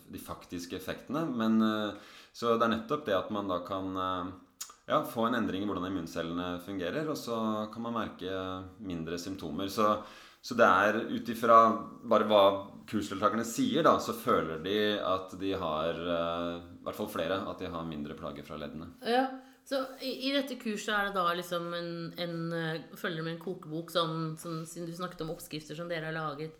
de 0.06 0.22
faktiske 0.22 0.78
effektene. 0.78 1.24
Men, 1.26 1.58
eh, 1.66 2.14
så 2.30 2.54
det 2.54 2.68
er 2.68 2.74
nettopp 2.76 3.04
det 3.10 3.18
at 3.18 3.34
man 3.34 3.50
da 3.50 3.58
kan 3.66 3.90
ja, 3.98 5.02
få 5.02 5.26
en 5.26 5.40
endring 5.40 5.66
i 5.66 5.70
hvordan 5.72 5.90
immuncellene 5.90 6.52
fungerer, 6.62 7.10
og 7.10 7.18
så 7.18 7.66
kan 7.74 7.88
man 7.88 7.98
merke 7.98 8.38
mindre 8.86 9.18
symptomer. 9.18 9.66
Så, 9.66 9.96
så 10.38 10.54
det 10.54 10.70
er 10.70 11.02
ut 11.10 11.34
ifra 11.34 11.58
bare 12.06 12.30
hva 12.30 12.44
kursdeltakerne 12.86 13.42
sier, 13.42 13.82
da, 13.82 13.98
så 13.98 14.14
føler 14.14 14.62
de 14.62 14.80
at 15.02 15.34
de 15.42 15.56
har, 15.58 15.98
i 15.98 16.86
hvert 16.86 17.02
fall 17.02 17.10
flere, 17.10 17.42
at 17.50 17.58
de 17.58 17.74
har 17.74 17.90
mindre 17.90 18.14
plager 18.14 18.46
fra 18.46 18.62
leddene. 18.62 18.92
Ja, 19.02 19.26
så 19.70 19.84
i, 20.02 20.10
i 20.26 20.32
dette 20.34 20.58
kurset 20.58 20.90
er 20.90 21.08
det 21.08 21.14
da 21.14 21.28
liksom 21.38 21.70
en, 21.76 21.92
en 22.18 22.36
eh, 22.56 22.82
Følger 22.98 23.22
med 23.22 23.36
en 23.36 23.42
kokebok, 23.44 23.92
sånn, 23.94 24.34
sånn, 24.40 24.64
siden 24.66 24.90
du 24.90 24.96
snakket 24.96 25.22
om 25.22 25.30
oppskrifter 25.36 25.78
som 25.78 25.90
dere 25.90 26.10
har 26.10 26.16
laget. 26.16 26.58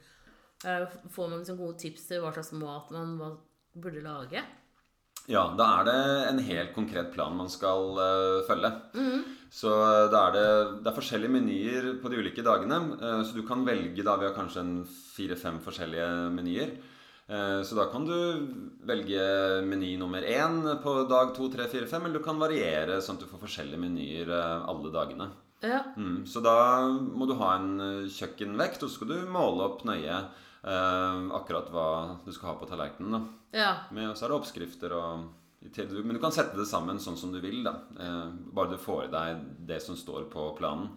eh, 0.62 0.87
får 1.11 1.29
man 1.29 1.42
liksom 1.42 1.59
gode 1.59 1.81
tips 1.83 2.07
til 2.07 2.23
hva 2.23 2.31
slags 2.37 2.55
mat 2.61 2.92
man 2.94 3.18
burde 3.75 4.05
lage? 4.05 4.44
Ja, 5.31 5.42
da 5.59 5.66
er 5.81 5.87
det 5.87 5.99
en 6.31 6.40
helt 6.42 6.73
konkret 6.75 7.11
plan 7.14 7.37
man 7.37 7.51
skal 7.53 7.99
uh, 7.99 8.46
følge. 8.49 8.70
Så 9.51 9.70
eh, 9.75 10.07
da 10.11 10.23
er 10.29 10.37
det, 10.37 10.46
det 10.85 10.90
er 10.90 10.96
forskjellige 10.96 11.35
menyer 11.35 11.88
på 12.03 12.11
de 12.11 12.23
ulike 12.23 12.44
dagene. 12.46 12.79
Uh, 13.03 13.20
så 13.27 13.37
du 13.37 13.42
kan 13.46 13.66
velge 13.66 14.07
da 14.07 14.16
Vi 14.18 14.29
har 14.29 14.37
kanskje 14.37 14.62
en 14.64 14.75
fire-fem 14.87 15.61
forskjellige 15.62 16.09
menyer. 16.35 16.75
Eh, 17.31 17.61
så 17.62 17.77
da 17.79 17.85
kan 17.93 18.05
du 18.09 18.16
velge 18.88 19.23
meny 19.66 19.93
nummer 20.01 20.25
én 20.27 20.64
på 20.83 20.95
dag 21.11 21.31
to, 21.37 21.47
tre, 21.53 21.69
fire, 21.71 21.87
fem. 21.87 22.05
Eller 22.09 22.19
du 22.19 22.25
kan 22.25 22.40
variere 22.43 22.99
sånn 23.05 23.21
at 23.21 23.25
du 23.25 23.31
får 23.31 23.45
forskjellige 23.45 23.79
menyer 23.81 24.33
eh, 24.35 24.69
alle 24.71 24.90
dagene. 24.95 25.29
Ja. 25.62 25.83
Mm, 25.97 26.23
så 26.27 26.40
da 26.43 26.57
må 26.88 27.29
du 27.29 27.35
ha 27.38 27.53
en 27.59 27.75
eh, 27.85 28.09
kjøkkenvekt, 28.11 28.83
og 28.83 28.88
så 28.90 28.97
skal 28.97 29.12
du 29.12 29.29
måle 29.31 29.66
opp 29.69 29.85
nøye 29.88 30.16
eh, 30.16 31.21
akkurat 31.37 31.69
hva 31.71 31.87
du 32.25 32.33
skal 32.33 32.53
ha 32.53 32.57
på 32.62 32.69
tallerkenen. 32.71 33.29
ja. 33.55 33.75
Med, 33.93 34.09
og 34.11 34.16
så 34.19 34.27
er 34.27 34.33
det 34.33 34.40
oppskrifter 34.40 34.97
og 34.97 35.29
Men 35.61 36.16
du 36.16 36.21
kan 36.23 36.33
sette 36.33 36.57
det 36.57 36.64
sammen 36.64 36.97
sånn 36.99 37.19
som 37.21 37.33
du 37.35 37.38
vil. 37.45 37.66
eh, 37.66 38.29
Bare 38.57 38.73
du 38.73 38.79
får 38.81 39.05
i 39.05 39.12
deg 39.12 39.43
det 39.69 39.83
som 39.85 39.95
står 39.97 40.31
på 40.33 40.57
planen. 40.57 40.88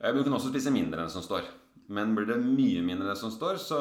Men 0.00 0.16
du 0.16 0.22
kan 0.24 0.36
også 0.38 0.52
spise 0.52 0.70
mindre 0.70 1.00
enn 1.02 1.08
det 1.10 1.16
som 1.16 1.22
står. 1.24 1.42
Men 1.92 2.14
blir 2.16 2.28
det 2.30 2.38
mye 2.40 2.80
mindre 2.84 3.10
det 3.10 3.18
som 3.20 3.32
står, 3.32 3.58
så, 3.60 3.78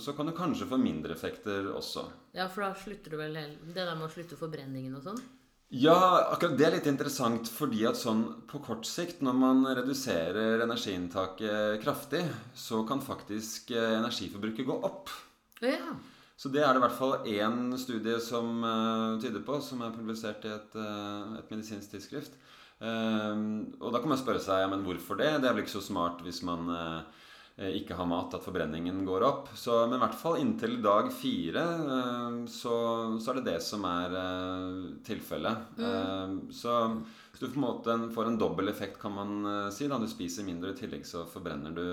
så 0.00 0.14
kan 0.16 0.28
du 0.28 0.32
kanskje 0.36 0.68
få 0.70 0.78
mindre 0.80 1.12
effekter 1.12 1.68
også. 1.74 2.06
ja, 2.32 2.48
for 2.48 2.64
da 2.64 2.72
slutter 2.78 3.12
du 3.12 3.18
vel 3.20 3.36
Det 3.36 3.74
der 3.76 3.94
med 3.94 4.06
å 4.08 4.12
slutte 4.12 4.38
forbrenningen 4.40 4.96
og 4.96 5.04
sånn? 5.04 5.20
Ja, 5.72 6.28
akkurat 6.28 6.56
det 6.60 6.66
er 6.66 6.74
litt 6.74 6.88
interessant, 6.88 7.48
fordi 7.48 7.86
at 7.88 7.96
sånn 7.96 8.24
på 8.48 8.60
kort 8.64 8.84
sikt, 8.84 9.22
når 9.24 9.36
man 9.40 9.62
reduserer 9.64 10.60
energiinntaket 10.60 11.80
kraftig, 11.84 12.26
så 12.52 12.82
kan 12.88 13.00
faktisk 13.00 13.72
eh, 13.72 13.94
energiforbruket 13.96 14.68
gå 14.68 14.76
opp. 14.84 15.12
Ja. 15.64 15.94
Så 16.36 16.50
det 16.52 16.60
er 16.60 16.74
det 16.74 16.82
i 16.82 16.84
hvert 16.84 16.98
fall 16.98 17.28
én 17.30 17.78
studie 17.80 18.18
som 18.20 18.64
uh, 18.66 19.20
tyder 19.22 19.44
på, 19.46 19.60
som 19.64 19.84
er 19.84 19.94
publisert 19.94 20.44
i 20.44 20.52
et, 20.52 20.76
uh, 20.76 21.38
et 21.38 21.52
medisinsk 21.54 21.94
tidsskrift. 21.94 22.36
Eh, 22.82 23.42
og 23.78 23.92
da 23.94 24.00
kan 24.00 24.10
man 24.10 24.20
spørre 24.20 24.42
seg 24.42 24.64
ja, 24.64 24.70
men 24.70 24.82
hvorfor 24.86 25.18
det. 25.20 25.30
Det 25.42 25.48
er 25.48 25.54
vel 25.54 25.64
ikke 25.64 25.76
så 25.76 25.84
smart 25.84 26.22
hvis 26.26 26.42
man 26.46 26.70
eh, 26.74 27.28
ikke 27.78 27.96
har 27.98 28.08
mat, 28.10 28.34
at 28.34 28.44
forbrenningen 28.44 29.04
går 29.06 29.24
opp. 29.26 29.50
Så, 29.58 29.76
men 29.86 29.98
i 29.98 30.02
hvert 30.02 30.18
fall 30.18 30.40
inntil 30.42 30.78
dag 30.84 31.10
fire 31.14 31.64
eh, 31.96 32.38
så, 32.50 32.76
så 33.22 33.32
er 33.32 33.40
det 33.40 33.48
det 33.52 33.58
som 33.64 33.86
er 33.88 34.18
eh, 34.22 34.78
tilfellet. 35.06 35.74
Mm. 35.78 36.38
så, 36.52 36.76
hvis 37.32 37.40
du 37.40 37.48
på 37.48 37.60
en 37.60 37.64
måte 37.64 37.96
får 38.12 38.28
en 38.28 38.38
dobbel 38.40 38.68
effekt, 38.68 38.98
kan 39.00 39.14
man 39.16 39.40
eh, 39.46 39.70
si. 39.72 39.88
Da 39.88 39.98
du 39.98 40.08
spiser 40.10 40.46
mindre, 40.46 40.74
i 40.74 40.78
tillegg 40.78 41.06
så 41.08 41.24
forbrenner 41.28 41.72
du 41.76 41.86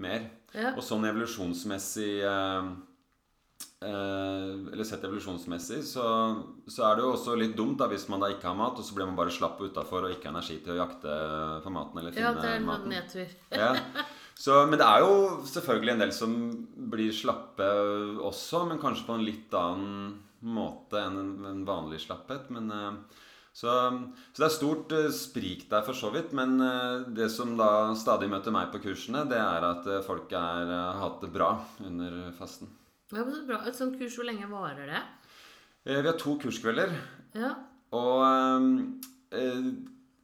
mer. 0.00 0.28
Ja. 0.52 0.74
Og 0.74 0.84
sånn 0.84 1.06
evolusjonsmessig 1.08 2.20
eh, 2.26 2.70
eh, 3.86 4.52
Eller 4.72 4.86
sett 4.86 5.04
evolusjonsmessig, 5.06 5.80
så, 5.86 6.04
så 6.68 6.86
er 6.88 6.98
det 6.98 7.06
jo 7.06 7.14
også 7.14 7.36
litt 7.38 7.56
dumt 7.58 7.80
da 7.80 7.88
hvis 7.90 8.08
man 8.12 8.22
da 8.24 8.30
ikke 8.34 8.50
har 8.50 8.58
mat, 8.58 8.78
og 8.78 8.86
så 8.86 8.96
blir 8.96 9.08
man 9.08 9.18
bare 9.18 9.34
slapp 9.34 9.60
utafor 9.62 10.06
og 10.08 10.16
ikke 10.16 10.28
har 10.28 10.36
energi 10.36 10.60
til 10.64 10.76
å 10.76 10.80
jakte 10.82 11.18
på 11.64 11.74
maten 11.74 12.02
eller 12.02 12.16
finne 12.16 12.28
ja, 12.28 12.36
det 12.36 12.50
er 12.52 12.60
en 12.60 12.68
maten. 12.68 12.96
nedtur. 12.96 13.36
Ja. 13.56 13.74
Så, 14.40 14.54
men 14.70 14.80
det 14.80 14.86
er 14.88 15.02
jo 15.04 15.40
selvfølgelig 15.44 15.92
en 15.92 16.02
del 16.06 16.12
som 16.16 16.34
blir 16.90 17.12
slappe 17.12 17.66
også, 18.24 18.64
men 18.70 18.80
kanskje 18.80 19.04
på 19.04 19.18
en 19.18 19.24
litt 19.26 19.56
annen 19.56 20.14
måte 20.40 20.96
enn 20.96 21.44
en, 21.44 21.64
vanlig 21.68 22.00
slapphet. 22.06 22.48
Men, 22.54 22.70
eh, 22.72 23.20
så, 23.52 23.74
så 24.32 24.40
det 24.40 24.46
er 24.46 24.54
stort 24.54 24.94
eh, 24.96 25.10
sprik 25.12 25.66
der 25.68 25.84
for 25.84 25.98
så 25.98 26.08
vidt. 26.14 26.32
Men 26.36 26.56
eh, 26.64 27.04
det 27.20 27.28
som 27.34 27.52
da 27.58 27.92
stadig 28.00 28.30
møter 28.32 28.54
meg 28.54 28.72
på 28.72 28.80
kursene, 28.86 29.26
det 29.28 29.42
er 29.42 29.68
at 29.74 29.90
folk 30.08 30.32
har 30.32 30.72
hatt 31.02 31.20
det 31.20 31.32
bra 31.36 31.52
under 31.84 32.22
fasten. 32.38 32.72
Ja, 33.12 33.20
men 33.20 33.34
så 33.36 33.44
bra. 33.44 33.60
Et 33.68 33.76
sånt 33.76 34.00
kurs, 34.00 34.16
hvor 34.16 34.24
lenge 34.30 34.48
varer 34.48 34.88
det? 34.88 35.04
Vi 35.84 36.00
har 36.00 36.16
to 36.16 36.38
kurskvelder. 36.40 36.96
Ja. 37.36 37.58
Og 37.92 38.24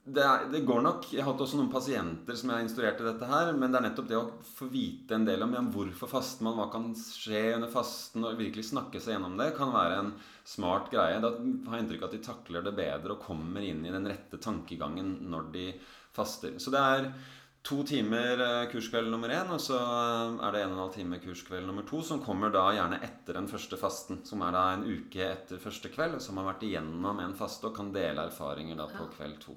det, 0.07 0.23
er, 0.23 0.45
det 0.53 0.61
går 0.67 0.85
nok 0.87 1.09
Jeg 1.11 1.25
har 1.25 1.33
hatt 1.33 1.41
også 1.43 1.59
noen 1.59 1.71
pasienter 1.73 2.37
som 2.39 2.51
jeg 2.51 2.61
har 2.61 2.65
instruert 2.65 3.01
i 3.03 3.07
dette 3.09 3.29
her. 3.31 3.51
Men 3.59 3.73
det 3.73 3.81
er 3.81 3.87
nettopp 3.89 4.09
det 4.11 4.19
å 4.19 4.29
få 4.47 4.69
vite 4.71 5.17
en 5.17 5.27
del 5.27 5.43
om 5.43 5.57
ja, 5.57 5.63
hvorfor 5.75 6.11
faster 6.11 6.47
man, 6.47 6.55
hva 6.59 6.69
kan 6.73 6.93
skje 7.01 7.43
under 7.57 7.73
fasten, 7.73 8.25
og 8.25 8.39
virkelig 8.39 8.69
snakke 8.71 9.03
seg 9.03 9.17
gjennom 9.17 9.35
det, 9.41 9.51
kan 9.59 9.75
være 9.75 9.99
en 10.05 10.13
smart 10.47 10.93
greie. 10.95 11.19
Da 11.23 11.33
har 11.35 11.79
jeg 11.79 11.87
inntrykk 11.87 12.07
av 12.07 12.11
at 12.13 12.19
de 12.19 12.27
takler 12.29 12.67
det 12.67 12.77
bedre 12.79 13.17
og 13.17 13.25
kommer 13.27 13.67
inn 13.67 13.83
i 13.83 13.95
den 13.95 14.07
rette 14.07 14.39
tankegangen 14.43 15.17
når 15.33 15.51
de 15.57 15.67
faster. 16.17 16.55
Så 16.63 16.71
det 16.73 16.87
er 16.87 17.11
to 17.67 17.83
timer 17.83 18.39
eh, 18.45 18.69
kurskveld 18.71 19.11
nummer 19.11 19.33
én, 19.35 19.51
og 19.51 19.59
så 19.59 19.75
eh, 19.83 20.37
er 20.47 20.55
det 20.55 20.63
en 20.63 20.71
og 20.71 20.77
en 20.77 20.83
halv 20.85 20.95
time 20.95 21.19
kurskveld 21.25 21.67
nummer 21.67 21.87
to, 21.89 21.99
som 22.07 22.23
kommer 22.23 22.55
da 22.55 22.69
gjerne 22.77 23.03
etter 23.03 23.41
den 23.41 23.51
første 23.51 23.79
fasten, 23.81 24.23
som 24.29 24.47
er 24.47 24.55
da 24.55 24.69
en 24.77 24.87
uke 24.87 25.33
etter 25.33 25.59
første 25.59 25.91
kveld, 25.91 26.21
som 26.23 26.39
har 26.39 26.53
vært 26.53 26.63
igjennom 26.69 27.25
en 27.25 27.35
faste 27.39 27.67
og 27.67 27.75
kan 27.75 27.91
dele 27.95 28.31
erfaringer 28.31 28.79
da 28.79 28.87
på 28.95 29.11
kveld 29.19 29.41
to. 29.43 29.57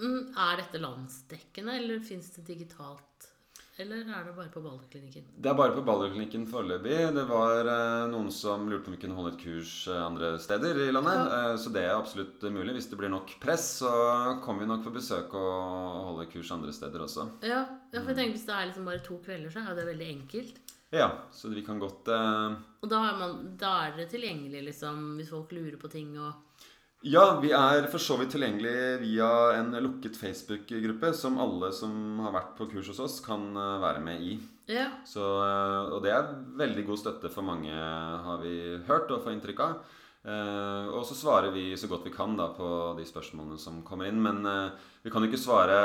Mm, 0.00 0.34
er 0.34 0.58
dette 0.58 0.80
landsdekkende, 0.82 1.78
eller 1.78 2.02
fins 2.02 2.32
det 2.34 2.46
digitalt? 2.48 3.14
eller 3.76 4.06
er 4.06 4.26
det 4.28 4.32
bare 4.36 4.50
på 4.54 4.60
Balderklinikken? 4.62 5.24
Det 5.42 5.50
er 5.50 5.56
bare 5.58 5.74
på 5.74 5.82
Balderklinikken 5.82 6.44
foreløpig. 6.46 6.94
Det 7.16 7.24
var 7.26 7.66
eh, 7.66 8.04
noen 8.12 8.28
som 8.30 8.68
lurte 8.70 8.86
på 8.86 8.92
om 8.92 8.94
vi 8.94 9.00
kunne 9.02 9.16
holde 9.18 9.32
et 9.32 9.40
kurs 9.40 9.72
eh, 9.90 9.98
andre 9.98 10.36
steder 10.38 10.78
i 10.84 10.92
landet. 10.94 11.16
Ja. 11.18 11.40
Eh, 11.50 11.56
så 11.58 11.72
det 11.74 11.82
er 11.82 11.96
absolutt 11.96 12.44
mulig. 12.54 12.76
Hvis 12.76 12.86
det 12.92 13.00
blir 13.00 13.10
nok 13.10 13.34
press, 13.42 13.66
så 13.80 13.90
kommer 14.44 14.62
vi 14.62 14.70
nok 14.70 14.84
på 14.86 14.94
besøk 14.94 15.34
og 15.40 16.06
holde 16.12 16.28
kurs 16.30 16.52
andre 16.54 16.74
steder 16.76 17.02
også. 17.02 17.26
Ja, 17.42 17.64
ja 17.90 18.04
for 18.04 18.12
jeg 18.12 18.20
tenker 18.20 18.38
hvis 18.38 18.46
det 18.46 18.54
er 18.54 18.70
liksom 18.70 18.86
bare 18.92 19.02
to 19.10 19.18
kvelder, 19.26 19.50
så 19.50 19.66
er 19.66 19.80
det 19.80 19.88
veldig 19.90 20.10
enkelt. 20.20 20.62
Ja, 20.94 21.10
så 21.34 21.50
vi 21.50 21.66
kan 21.66 21.82
godt 21.82 22.06
eh, 22.14 22.54
Og 22.84 22.90
da 22.92 23.02
er, 23.08 23.18
man, 23.18 23.38
da 23.58 23.74
er 23.82 23.96
dere 23.96 24.12
tilgjengelig 24.12 24.68
liksom, 24.68 25.16
hvis 25.18 25.34
folk 25.34 25.50
lurer 25.56 25.80
på 25.82 25.90
ting 25.90 26.14
og 26.14 26.43
Ja, 27.04 27.24
vi 27.42 27.50
er 27.52 27.84
for 27.92 28.00
så 28.00 28.16
vidt 28.16 28.32
tilgjengelig 28.32 29.00
via 29.02 29.30
en 29.58 29.74
lukket 29.84 30.16
Facebook-gruppe 30.16 31.10
som 31.16 31.36
alle 31.42 31.68
som 31.76 32.22
har 32.24 32.32
vært 32.32 32.54
på 32.56 32.68
kurs 32.70 32.88
hos 32.92 33.02
oss, 33.04 33.18
kan 33.24 33.50
eh, 33.52 33.82
være 33.82 34.00
med 34.04 34.24
i. 34.24 34.38
Ja. 34.72 34.86
Så, 35.04 35.20
eh, 35.44 35.92
og 35.92 36.00
det 36.04 36.14
er 36.14 36.30
veldig 36.56 36.86
god 36.88 37.02
støtte 37.02 37.32
for 37.32 37.44
mange, 37.44 37.74
har 37.74 38.40
vi 38.40 38.54
hørt 38.88 39.12
og 39.12 39.20
får 39.26 39.36
inntrykk 39.36 39.60
av. 39.66 39.76
Eh, 40.24 40.86
og 40.96 41.04
så 41.04 41.16
svarer 41.18 41.52
vi 41.52 41.74
så 41.76 41.90
godt 41.90 42.06
vi 42.08 42.14
kan 42.14 42.38
da 42.38 42.48
på 42.56 42.68
de 42.96 43.04
spørsmålene 43.04 43.60
som 43.60 43.82
kommer 43.84 44.08
inn. 44.08 44.22
Men 44.24 44.40
eh, 44.48 44.88
vi 45.04 45.12
kan 45.12 45.24
jo 45.24 45.28
ikke 45.28 45.42
svare 45.44 45.76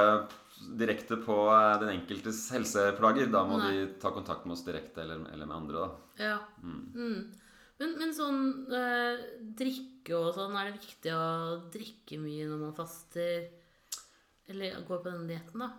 direkte 0.79 1.19
på 1.19 1.36
eh, 1.51 1.75
den 1.84 1.93
enkeltes 1.97 2.45
helseplager. 2.55 3.27
Da 3.34 3.43
må 3.47 3.60
Nei. 3.60 3.73
de 3.73 3.91
ta 3.99 4.13
kontakt 4.15 4.47
med 4.47 4.55
oss 4.55 4.63
direkte 4.67 5.03
eller, 5.03 5.27
eller 5.34 5.51
med 5.51 5.58
andre. 5.60 5.84
da. 5.84 6.25
ja. 6.32 6.39
Mm. 6.63 7.21
Men, 7.79 7.93
men 7.95 8.10
sånn 8.12 8.39
eh, 8.75 9.21
drikke 9.99 10.15
og 10.17 10.33
sånn, 10.35 10.55
er 10.55 10.69
det 10.69 10.79
viktig 10.79 11.12
å 11.13 11.59
drikke 11.73 12.19
mye 12.19 12.47
når 12.47 12.63
man 12.63 12.75
faster? 12.77 13.49
Eller 14.49 14.81
går 14.88 15.03
på 15.03 15.12
den 15.12 15.27
dietten, 15.29 15.62
da? 15.62 15.69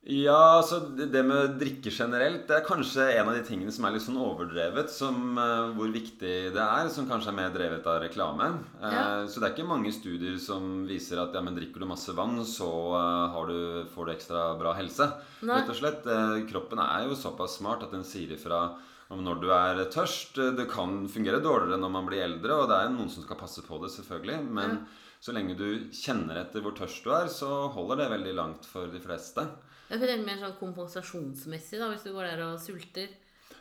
Ja, 0.00 0.56
altså 0.56 0.78
det 0.96 1.20
med 1.28 1.58
drikke 1.60 1.90
generelt 1.92 2.46
Det 2.48 2.54
er 2.56 2.64
kanskje 2.64 3.04
en 3.18 3.28
av 3.28 3.34
de 3.36 3.42
tingene 3.44 3.68
som 3.68 3.84
er 3.84 3.92
litt 3.92 4.02
sånn 4.06 4.16
overdrevet. 4.16 4.88
Som 4.88 5.36
uh, 5.36 5.74
hvor 5.76 5.92
viktig 5.92 6.54
det 6.54 6.62
er. 6.62 6.88
Som 6.88 7.06
kanskje 7.06 7.28
er 7.28 7.36
mer 7.36 7.52
drevet 7.52 7.84
av 7.84 8.00
reklame. 8.00 8.48
Uh, 8.80 8.88
Ja. 8.88 9.04
Så 9.28 9.38
det 9.38 9.50
er 9.50 9.52
ikke 9.52 9.68
mange 9.68 9.92
studier 9.92 10.40
som 10.40 10.86
viser 10.88 11.20
at 11.20 11.36
ja, 11.36 11.44
men 11.44 11.54
drikker 11.54 11.84
du 11.84 11.90
masse 11.90 12.16
vann, 12.16 12.40
så 12.48 12.70
uh, 12.96 13.28
har 13.34 13.52
du, 13.52 13.84
får 13.92 14.08
du 14.08 14.14
ekstra 14.16 14.46
bra 14.58 14.72
helse. 14.80 15.10
Nei. 15.44 15.60
Rett 15.60 15.74
og 15.74 15.78
slett. 15.82 16.08
Kroppen 16.48 16.80
er 16.80 17.04
jo 17.04 17.20
såpass 17.20 17.60
smart 17.60 17.84
at 17.84 17.92
den 17.92 18.08
sier 18.08 18.32
ifra 18.34 18.70
når 19.18 19.40
du 19.42 19.48
er 19.54 19.84
tørst. 19.90 20.38
Eh, 20.38 20.52
Det 20.56 20.68
kan 20.70 21.08
fungere 21.08 21.42
dårligere 21.42 21.80
når 21.80 21.90
man 21.90 22.06
blir 22.06 22.22
eldre, 22.22 22.62
og 22.62 22.68
det 22.70 22.76
er 22.78 22.92
noen 22.94 23.10
som 23.10 23.24
skal 23.24 23.40
passe 23.40 23.62
på 23.66 23.80
det, 23.82 23.90
selvfølgelig. 23.90 24.38
Men 24.50 24.86
så 25.20 25.34
lenge 25.36 25.56
du 25.58 25.90
kjenner 25.92 26.38
etter 26.44 26.62
hvor 26.64 26.76
tørst 26.76 27.04
du 27.04 27.10
er, 27.10 27.26
så 27.28 27.68
holder 27.74 28.04
det 28.04 28.12
veldig 28.14 28.34
langt 28.38 28.68
for 28.68 28.86
de 28.86 29.00
fleste. 29.02 29.48
Jeg 29.90 29.98
tenker 29.98 30.22
mer 30.24 30.38
sånn 30.38 30.60
kompensasjonsmessig, 30.60 31.80
da, 31.80 31.90
hvis 31.90 32.06
du 32.06 32.14
går 32.14 32.30
der 32.30 32.44
og 32.46 32.60
sulter. 32.62 33.10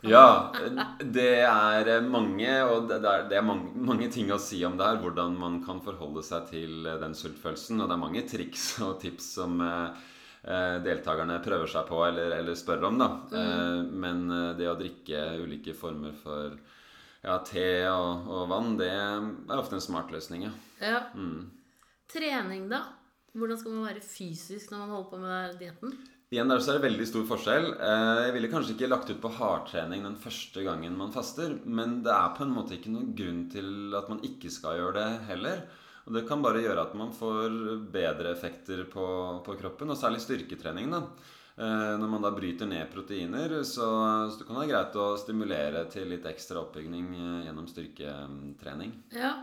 Ja, 0.06 0.54
det 1.18 1.42
er 1.44 2.06
mange, 2.06 2.52
og 2.70 2.88
det 2.88 3.02
er, 3.02 3.26
det 3.28 3.40
er 3.40 3.44
mange, 3.44 3.74
mange 3.76 4.08
ting 4.14 4.30
å 4.32 4.40
si 4.40 4.62
om 4.64 4.78
det 4.80 4.86
her. 4.86 5.02
Hvordan 5.02 5.36
man 5.40 5.60
kan 5.66 5.82
forholde 5.84 6.24
seg 6.24 6.48
til 6.54 6.88
den 7.02 7.18
sultfølelsen. 7.18 7.82
Og 7.82 7.90
det 7.90 7.98
er 7.98 8.04
mange 8.06 8.24
triks 8.30 8.70
og 8.86 9.00
tips 9.02 9.34
som 9.40 9.60
eh, 9.66 9.90
eh, 9.90 10.08
deltakerne 10.86 11.40
prøver 11.44 11.68
seg 11.68 11.88
på 11.90 12.00
eller, 12.08 12.32
eller 12.40 12.56
spør 12.56 12.86
om. 12.88 13.00
da. 13.02 13.10
Mm. 13.34 13.90
men 14.00 14.22
eh, 14.32 14.52
det 14.60 14.70
å 14.72 14.78
drikke 14.80 15.24
ulike 15.44 15.74
former 15.76 16.14
for 16.16 16.56
ja, 17.24 17.36
te 17.44 17.66
og, 17.92 18.30
og 18.32 18.46
vann, 18.48 18.78
det 18.80 18.88
er 18.94 19.58
ofte 19.60 19.76
en 19.76 19.84
smart 19.84 20.12
løsning. 20.16 20.46
Ja. 20.48 20.54
Ja. 20.80 21.02
Trening, 22.10 22.70
da? 22.72 22.86
Hvordan 23.36 23.60
skal 23.60 23.76
man 23.76 23.90
være 23.92 24.02
fysisk 24.02 24.72
når 24.72 24.80
man 24.86 24.94
holder 24.96 25.10
på 25.12 25.20
med 25.22 25.60
dietten? 25.60 25.92
Igjen 26.30 26.50
der 26.52 26.62
så 26.62 26.72
er 26.72 26.78
det 26.80 26.86
veldig 26.86 27.06
stor 27.10 27.24
forskjell. 27.26 27.68
Eh, 27.74 28.20
Jeg 28.28 28.34
ville 28.36 28.50
kanskje 28.52 28.76
ikke 28.76 28.90
lagt 28.90 29.10
ut 29.10 29.20
på 29.22 29.32
hardtrening 29.34 30.04
den 30.06 30.18
første 30.22 30.64
gangen 30.66 30.96
man 30.98 31.12
faster, 31.14 31.56
men 31.66 32.00
det 32.06 32.14
er 32.14 32.34
på 32.38 32.46
en 32.46 32.54
måte 32.56 32.78
ikke 32.78 32.92
noen 32.94 33.12
grunn 33.18 33.44
til 33.52 33.96
at 33.98 34.10
man 34.14 34.22
ikke 34.26 34.52
skal 34.54 34.78
gjøre 34.80 34.96
det 35.00 35.08
heller. 35.30 35.64
Og 36.08 36.16
det 36.16 36.24
kan 36.30 36.42
bare 36.42 36.62
gjøre 36.64 36.86
at 36.88 36.96
man 36.98 37.12
får 37.14 37.58
bedre 37.94 38.32
effekter 38.36 38.86
på, 38.90 39.06
på 39.46 39.58
kroppen, 39.60 39.92
og 39.94 40.00
særlig 40.00 40.22
styrketrening. 40.24 40.90
da. 40.94 41.04
Eh, 41.60 41.94
Når 42.00 42.08
man 42.14 42.24
da 42.24 42.32
bryter 42.32 42.70
ned 42.70 42.88
proteiner, 42.94 43.58
så, 43.68 43.90
så 44.32 44.46
kan 44.46 44.56
det 44.56 44.62
være 44.64 44.72
greit 44.72 44.96
å 44.96 45.08
stimulere 45.20 45.84
til 45.92 46.08
litt 46.14 46.26
ekstra 46.30 46.62
oppbygging 46.64 47.10
eh, 47.18 47.42
gjennom 47.50 47.68
styrketrening. 47.68 48.94
Ja. 49.18 49.34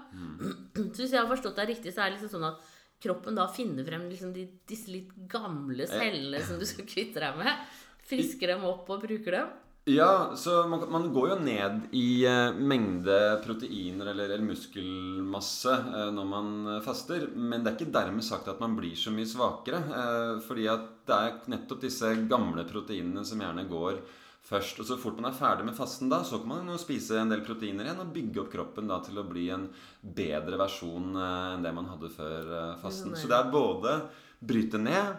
Så 0.80 1.02
hvis 1.04 1.12
jeg 1.12 1.20
har 1.20 1.28
forstått 1.28 1.60
deg 1.60 1.74
riktig, 1.74 1.92
så 1.92 2.06
er 2.06 2.10
det 2.10 2.18
liksom 2.18 2.32
sånn 2.38 2.48
at 2.48 2.72
kroppen 3.04 3.36
da 3.36 3.44
finner 3.52 3.84
frem 3.84 4.06
liksom 4.08 4.32
de, 4.32 4.46
disse 4.66 4.88
litt 4.88 5.10
gamle 5.28 5.84
cellene 5.90 6.40
som 6.46 6.56
du 6.58 6.64
skal 6.64 6.88
kvitte 6.88 7.20
deg 7.20 7.36
med. 7.36 7.66
Frisker 8.06 8.54
dem 8.54 8.64
opp 8.64 8.88
og 8.94 9.02
bruker 9.04 9.36
dem. 9.36 9.54
Ja, 9.88 10.32
så 10.36 10.68
man, 10.68 10.82
man 10.90 11.12
går 11.14 11.28
jo 11.30 11.34
ned 11.46 11.84
i 11.94 12.24
eh, 12.26 12.56
mengde 12.58 13.18
proteiner 13.44 14.08
eller, 14.10 14.32
eller 14.34 14.42
muskelmasse 14.42 15.76
eh, 15.76 16.08
når 16.10 16.26
man 16.26 16.48
eh, 16.72 16.80
faster. 16.82 17.28
Men 17.38 17.62
det 17.62 17.70
er 17.70 17.76
ikke 17.78 17.94
dermed 17.94 18.26
sagt 18.26 18.50
at 18.50 18.58
man 18.58 18.74
blir 18.74 18.98
så 18.98 19.12
mye 19.14 19.28
svakere. 19.30 19.78
Eh, 19.86 20.32
fordi 20.42 20.66
at 20.72 20.88
det 21.06 21.18
er 21.28 21.36
nettopp 21.54 21.84
disse 21.86 22.10
gamle 22.26 22.66
proteinene 22.66 23.22
som 23.28 23.44
gjerne 23.44 23.68
går 23.70 24.00
først. 24.46 24.82
Og 24.82 24.90
så 24.90 24.98
fort 24.98 25.20
man 25.20 25.30
er 25.30 25.38
ferdig 25.38 25.68
med 25.68 25.78
fasten 25.78 26.10
da, 26.10 26.24
så 26.26 26.42
kan 26.42 26.50
man 26.50 26.74
jo 26.74 26.80
spise 26.82 27.20
en 27.22 27.30
del 27.30 27.46
proteiner 27.46 27.86
igjen 27.86 28.02
og 28.02 28.10
bygge 28.18 28.42
opp 28.42 28.50
kroppen 28.56 28.90
da 28.90 28.98
til 29.06 29.22
å 29.22 29.26
bli 29.30 29.46
en 29.54 29.68
bedre 30.02 30.58
versjon 30.66 31.14
eh, 31.14 31.54
enn 31.54 31.62
det 31.62 31.74
man 31.78 31.94
hadde 31.94 32.10
før 32.10 32.52
eh, 32.58 32.76
fasten. 32.82 33.14
Så 33.14 33.30
det 33.30 33.38
er 33.38 33.54
både 33.54 34.00
bryte 34.42 34.82
ned 34.82 35.14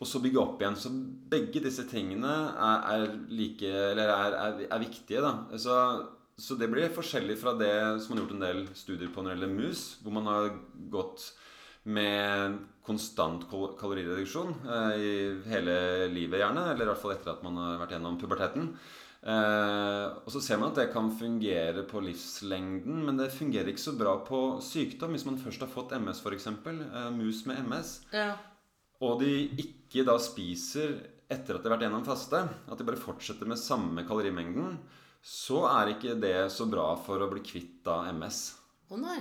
og 0.00 0.08
så 0.08 0.22
bygge 0.24 0.40
opp 0.40 0.62
igjen. 0.62 0.78
Så 0.80 0.92
begge 1.30 1.60
disse 1.62 1.84
tingene 1.90 2.32
er, 2.56 2.86
er 2.94 3.06
like 3.28 3.68
er, 3.68 4.64
er 4.64 4.80
viktige, 4.82 5.20
da. 5.20 5.34
Så, 5.60 5.76
så 6.40 6.56
det 6.56 6.70
blir 6.72 6.94
forskjellig 6.94 7.36
fra 7.40 7.52
det 7.60 7.74
som 8.00 8.14
man 8.14 8.22
har 8.22 8.24
gjort 8.24 8.36
en 8.38 8.46
del 8.46 8.62
studier 8.78 9.12
på 9.12 9.22
når 9.22 9.34
det 9.34 9.36
gjelder 9.36 9.54
mus, 9.58 9.84
hvor 10.00 10.16
man 10.16 10.30
har 10.30 10.50
gått 10.92 11.28
med 11.90 12.58
konstant 12.84 13.44
kalorireduksjon 13.50 14.50
eh, 14.68 14.96
i 14.96 15.12
hele 15.52 15.76
livet, 16.12 16.40
gjerne. 16.40 16.64
Eller 16.72 16.88
i 16.88 16.90
hvert 16.92 17.04
fall 17.04 17.14
etter 17.14 17.34
at 17.34 17.44
man 17.44 17.60
har 17.60 17.78
vært 17.82 17.94
gjennom 17.96 18.18
puberteten. 18.20 18.72
Eh, 19.20 20.06
og 20.24 20.32
så 20.32 20.40
ser 20.40 20.60
man 20.60 20.72
at 20.72 20.80
det 20.80 20.92
kan 20.94 21.10
fungere 21.12 21.84
på 21.88 22.00
livslengden, 22.04 23.02
men 23.04 23.20
det 23.20 23.28
fungerer 23.34 23.68
ikke 23.72 23.84
så 23.84 23.96
bra 24.00 24.16
på 24.24 24.60
sykdom. 24.64 25.12
Hvis 25.12 25.28
man 25.28 25.40
først 25.40 25.64
har 25.64 25.72
fått 25.72 25.92
MS, 25.96 26.22
f.eks. 26.24 26.48
Eh, 26.48 27.10
mus 27.16 27.44
med 27.48 27.60
MS 27.66 27.98
Ja. 28.16 28.32
Og 29.00 29.20
de 29.22 29.32
ikke 29.62 30.04
da 30.06 30.16
spiser 30.20 30.98
etter 31.30 31.56
at 31.56 31.62
de 31.62 31.68
har 31.70 31.76
vært 31.76 31.86
gjennom 31.86 32.06
faste, 32.06 32.40
at 32.42 32.78
de 32.80 32.86
bare 32.86 33.00
fortsetter 33.00 33.48
med 33.48 33.60
samme 33.60 34.04
kalorimengden, 34.08 34.78
så 35.22 35.62
er 35.70 35.94
ikke 35.94 36.16
det 36.20 36.48
så 36.52 36.66
bra 36.70 36.94
for 36.98 37.22
å 37.22 37.28
bli 37.30 37.42
kvitt 37.44 37.82
da 37.86 38.02
MS. 38.10 38.40
Å 38.90 38.98
nei. 38.98 39.20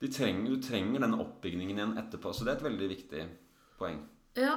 De 0.00 0.08
trenger, 0.08 0.48
du 0.56 0.64
trenger 0.64 1.04
den 1.04 1.18
oppbyggingen 1.20 1.76
igjen 1.76 1.96
etterpå, 2.00 2.32
så 2.32 2.46
det 2.46 2.54
er 2.54 2.58
et 2.58 2.68
veldig 2.70 2.88
viktig 2.90 3.24
poeng. 3.78 4.00
Ja. 4.40 4.56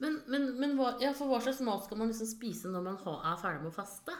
Men, 0.00 0.16
men, 0.32 0.46
men 0.56 0.76
hva, 0.78 0.94
ja, 1.02 1.12
for 1.16 1.28
hva 1.28 1.38
slags 1.44 1.60
mat 1.64 1.84
skal 1.84 1.98
man 2.00 2.08
liksom 2.10 2.28
spise 2.28 2.70
når 2.72 2.86
man 2.86 2.96
er 3.20 3.40
ferdig 3.40 3.60
med 3.62 3.70
å 3.70 3.76
faste? 3.76 4.14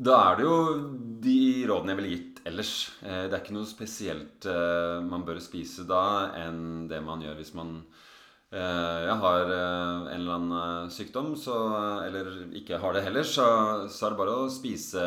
Da 0.00 0.16
er 0.30 0.38
det 0.38 0.44
jo 0.46 0.56
de 1.24 1.38
rådene 1.68 1.92
jeg 1.92 1.98
ville 2.00 2.12
gitt 2.14 2.38
ellers. 2.48 2.74
Eh, 3.02 3.24
Det 3.28 3.34
er 3.34 3.42
ikke 3.42 3.56
noe 3.56 3.68
spesielt 3.68 4.46
eh, 4.48 5.00
man 5.04 5.24
bør 5.26 5.40
spise 5.44 5.84
da 5.88 6.02
enn 6.40 6.86
det 6.88 7.00
man 7.04 7.24
gjør 7.24 7.40
hvis 7.40 7.52
man 7.56 7.74
eh, 8.52 9.00
ja, 9.06 9.14
har 9.22 9.52
eh, 9.52 10.14
en 10.14 10.20
eller 10.20 10.34
annen 10.36 10.56
eh, 10.86 10.90
sykdom, 10.94 11.32
så, 11.38 11.56
eller 12.06 12.30
ikke 12.58 12.80
har 12.82 12.96
det 12.96 13.04
heller, 13.06 13.26
så, 13.26 13.46
så 13.90 14.06
er 14.06 14.14
det 14.14 14.20
bare 14.20 14.36
å 14.42 14.50
spise 14.52 15.04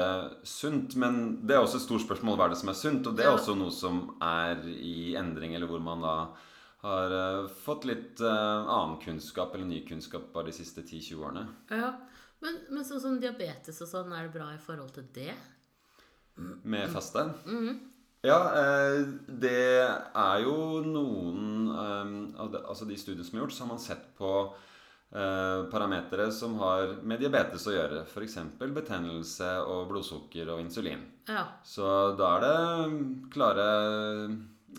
sunt. 0.47 0.97
Men 0.99 1.19
det 1.43 1.57
er 1.57 1.63
også 1.63 1.81
et 1.81 1.85
stort 1.87 2.05
spørsmål 2.05 2.39
hva 2.39 2.47
er 2.47 2.55
det 2.55 2.61
som 2.63 2.73
er 2.73 2.79
sunt, 2.79 3.09
og 3.09 3.19
det 3.19 3.27
er 3.27 3.33
også 3.35 3.57
noe 3.59 3.73
som 3.75 4.03
er 4.23 4.65
i 4.73 5.13
endring, 5.19 5.55
eller 5.57 5.71
hvor 5.71 5.83
man 5.83 6.03
da 6.05 6.17
har 6.83 7.13
fått 7.63 7.85
litt 7.87 8.19
annen 8.19 8.97
kunnskap 8.99 9.53
eller 9.55 9.69
ny 9.69 9.85
kunnskap 9.87 10.25
bare 10.33 10.49
de 10.49 10.57
siste 10.57 10.83
10-20 10.83 11.21
årene. 11.23 11.45
Ja. 11.71 11.93
Men, 12.43 12.57
men 12.75 12.83
sånn 12.83 12.99
som 12.99 13.15
diabetes 13.23 13.79
og 13.85 13.87
sånn, 13.87 14.11
er 14.11 14.27
det 14.27 14.33
bra 14.35 14.49
i 14.51 14.59
forhold 14.59 14.91
til 14.97 15.07
det? 15.15 15.31
Med 16.35 16.91
faste? 16.91 17.23
Ja, 18.23 18.39
eh, 18.55 19.01
det 19.27 19.57
er 19.83 20.43
jo 20.45 20.79
noen 20.85 21.71
eh, 21.73 22.13
av 22.39 22.53
de, 22.53 22.61
Altså 22.61 22.87
de 22.87 22.95
studiene 22.99 23.25
som 23.27 23.35
er 23.35 23.43
gjort, 23.43 23.55
så 23.55 23.65
har 23.65 23.71
man 23.73 23.83
sett 23.83 24.05
på 24.15 24.31
eh, 24.47 25.65
parametere 25.73 26.29
som 26.31 26.55
har 26.61 26.95
med 27.03 27.19
diabetes 27.19 27.67
å 27.67 27.75
gjøre. 27.75 28.05
F.eks. 28.07 28.39
betennelse 28.63 29.51
og 29.67 29.91
blodsukker 29.91 30.53
og 30.55 30.63
insulin. 30.63 31.03
Ja. 31.27 31.43
Så 31.67 31.85
da 32.19 32.31
er 32.37 32.47
det 32.47 33.27
klare 33.35 33.67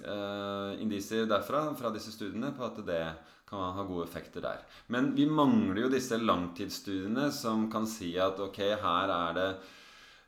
eh, 0.00 0.80
indisier 0.80 1.28
derfra, 1.28 1.66
fra 1.76 1.92
disse 1.92 2.16
studiene, 2.16 2.54
på 2.56 2.64
at 2.64 2.80
det 2.88 3.04
kan 3.44 3.76
ha 3.76 3.84
gode 3.84 4.08
effekter 4.08 4.40
der. 4.40 4.64
Men 4.88 5.12
vi 5.14 5.28
mangler 5.28 5.84
jo 5.84 5.92
disse 5.92 6.16
langtidsstudiene 6.16 7.28
som 7.32 7.68
kan 7.72 7.84
si 7.84 8.14
at 8.16 8.40
ok, 8.40 8.60
her 8.80 9.12
er 9.20 9.36
det 9.36 9.48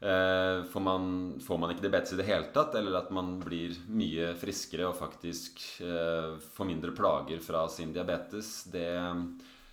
får, 0.00 0.80
man, 0.80 1.06
får 1.40 1.58
man 1.58 1.72
ikke 1.72 1.86
diabetes 1.86 2.12
i 2.12 2.18
det 2.20 2.26
hele 2.28 2.50
tatt, 2.54 2.74
eller 2.76 2.98
at 2.98 3.12
man 3.16 3.38
blir 3.40 3.76
mye 3.88 4.34
friskere 4.36 4.90
og 4.90 4.98
faktisk 4.98 5.62
eh, 5.80 6.34
får 6.56 6.68
mindre 6.68 6.92
plager 6.96 7.40
fra 7.44 7.64
sin 7.72 7.94
diabetes. 7.96 8.66
Det, 8.72 8.88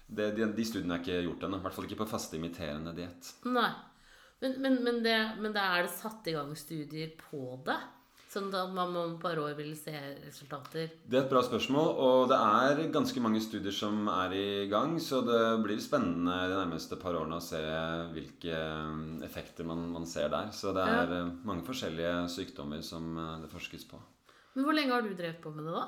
det, 0.08 0.30
de, 0.38 0.48
de 0.56 0.68
studiene 0.68 0.96
er 0.96 1.04
ikke 1.04 1.26
gjort 1.28 1.44
ennå. 1.48 1.60
I 1.60 1.66
hvert 1.68 1.76
fall 1.76 1.90
ikke 1.90 2.00
på 2.06 2.12
faste 2.14 2.40
imiterende 2.40 2.96
diett. 2.96 3.34
Nei. 3.50 3.72
Men, 4.44 4.56
men, 4.60 4.80
men, 4.84 5.04
men 5.40 5.54
det 5.56 5.62
er 5.64 5.86
det 5.86 5.94
satt 5.96 6.26
i 6.28 6.36
gang 6.36 6.56
studier 6.60 7.14
på 7.20 7.60
det? 7.68 7.80
Sånn 8.34 8.48
at 8.58 8.72
man 8.74 8.96
om 8.98 9.12
et 9.14 9.20
par 9.22 9.38
år 9.38 9.52
vil 9.60 9.76
se 9.78 9.94
resultater? 10.24 10.88
Det 11.06 11.20
er 11.20 11.26
et 11.26 11.30
bra 11.30 11.44
spørsmål, 11.46 11.90
og 12.02 12.32
det 12.32 12.40
er 12.42 12.80
ganske 12.96 13.22
mange 13.22 13.42
studier 13.46 13.76
som 13.76 14.08
er 14.10 14.34
i 14.34 14.46
gang. 14.72 14.96
Så 14.98 15.20
det 15.28 15.42
blir 15.62 15.82
spennende 15.84 16.40
de 16.50 16.58
nærmeste 16.58 16.98
par 17.02 17.14
årene 17.20 17.38
å 17.38 17.44
se 17.46 17.62
hvilke 18.16 18.58
effekter 19.28 19.68
man, 19.70 19.86
man 19.94 20.10
ser 20.10 20.34
der. 20.34 20.50
Så 20.56 20.74
det 20.74 20.88
er 20.96 21.14
ja. 21.20 21.26
mange 21.46 21.68
forskjellige 21.68 22.16
sykdommer 22.34 22.82
som 22.82 23.14
det 23.44 23.52
forskes 23.54 23.86
på. 23.92 24.02
Men 24.56 24.66
hvor 24.66 24.78
lenge 24.78 24.96
har 24.96 25.06
du 25.06 25.14
drevet 25.14 25.42
på 25.44 25.54
med 25.54 25.70
det, 25.70 25.76
da? 25.78 25.86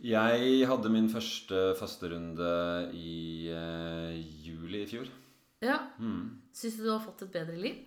Jeg 0.00 0.64
hadde 0.64 0.94
min 0.94 1.10
første 1.12 1.74
fasterunde 1.76 2.52
i 2.96 3.50
uh, 3.52 4.14
juli 4.16 4.86
i 4.86 4.88
fjor. 4.88 5.10
Ja. 5.60 5.76
Mm. 6.00 6.40
Syns 6.56 6.78
du 6.78 6.86
du 6.86 6.94
har 6.94 7.02
fått 7.04 7.26
et 7.26 7.34
bedre 7.34 7.58
liv? 7.60 7.82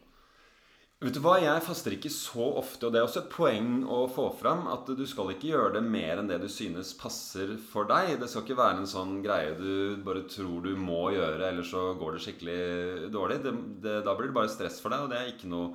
Vet 1.04 1.18
du 1.18 1.20
hva, 1.20 1.34
Jeg 1.44 1.64
faster 1.66 1.92
ikke 1.98 2.10
så 2.14 2.46
ofte, 2.62 2.88
og 2.88 2.94
det 2.94 3.02
er 3.02 3.04
også 3.04 3.26
et 3.26 3.34
poeng 3.34 3.82
å 3.92 4.06
få 4.08 4.30
fram 4.40 4.70
at 4.72 4.88
du 4.96 5.02
skal 5.10 5.34
ikke 5.34 5.50
gjøre 5.50 5.74
det 5.76 5.82
mer 5.84 6.22
enn 6.22 6.30
det 6.30 6.38
du 6.40 6.48
synes 6.48 6.94
passer 6.96 7.58
for 7.60 7.90
deg. 7.90 8.14
Det 8.22 8.30
skal 8.32 8.46
ikke 8.46 8.56
være 8.56 8.80
en 8.80 8.88
sånn 8.88 9.18
greie 9.26 9.52
du 9.58 10.00
bare 10.06 10.24
tror 10.32 10.64
du 10.64 10.72
må 10.80 11.10
gjøre, 11.12 11.42
eller 11.50 11.68
så 11.68 11.90
går 12.00 12.16
det 12.16 12.24
skikkelig 12.24 13.12
dårlig. 13.12 13.42
Det, 13.44 13.54
det, 13.84 13.98
da 14.08 14.16
blir 14.16 14.32
det 14.32 14.38
bare 14.38 14.54
stress 14.54 14.80
for 14.80 14.96
deg, 14.96 15.04
og 15.04 15.12
det 15.12 15.20
er 15.20 15.34
ikke 15.34 15.52
noe 15.52 15.74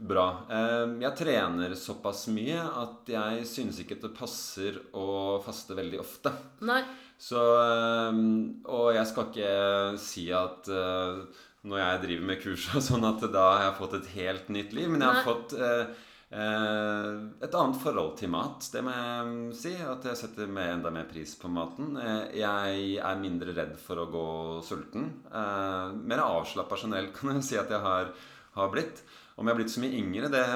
bra. 0.00 0.26
Ehm, 0.48 0.96
jeg 1.04 1.12
trener 1.18 1.76
såpass 1.76 2.24
mye 2.32 2.64
at 2.64 3.12
jeg 3.12 3.44
synes 3.52 3.82
ikke 3.82 4.00
det 4.00 4.14
passer 4.16 4.80
å 4.96 5.42
faste 5.44 5.76
veldig 5.76 6.00
ofte. 6.00 6.32
Nei. 6.64 6.80
Så 7.20 7.36
ehm, 7.36 8.64
Og 8.64 8.94
jeg 8.96 9.04
skal 9.10 9.28
ikke 9.28 9.54
si 10.00 10.30
at 10.32 10.72
eh, 10.72 11.42
når 11.68 11.82
jeg 11.82 12.02
driver 12.06 12.28
med 12.30 12.40
kurs 12.44 12.68
sånn, 12.88 13.04
at 13.08 13.26
da 13.32 13.48
har 13.50 13.66
jeg 13.66 13.78
fått 13.80 13.98
et 14.00 14.14
helt 14.14 14.48
nytt 14.54 14.72
liv. 14.76 14.88
Men 14.88 15.04
jeg 15.04 15.10
har 15.10 15.20
Nei. 15.20 15.26
fått 15.26 15.54
eh, 15.58 16.06
eh, 16.40 17.20
et 17.46 17.56
annet 17.60 17.80
forhold 17.82 18.16
til 18.20 18.32
mat. 18.32 18.68
Det 18.72 18.82
må 18.86 18.96
jeg 18.96 19.54
si. 19.60 19.74
At 19.84 20.08
jeg 20.08 20.20
setter 20.22 20.50
med 20.50 20.76
enda 20.78 20.92
mer 20.94 21.08
pris 21.10 21.36
på 21.40 21.52
maten. 21.52 21.96
jeg 22.36 22.98
er 22.98 23.22
mindre 23.22 23.56
redd 23.56 23.76
for 23.80 24.00
å 24.02 24.10
gå 24.10 24.26
sulten. 24.66 25.10
mer 25.30 26.26
avslappa 26.26 26.80
generelt, 26.80 27.12
kan 27.18 27.36
jeg 27.36 27.48
si 27.50 27.60
at 27.60 27.72
jeg 27.72 27.84
har, 27.84 28.14
har 28.56 28.72
blitt. 28.72 29.04
Om 29.40 29.48
jeg 29.48 29.54
har 29.54 29.58
blitt 29.62 29.72
så 29.72 29.80
mye 29.80 29.96
yngre, 29.96 30.28
det, 30.28 30.46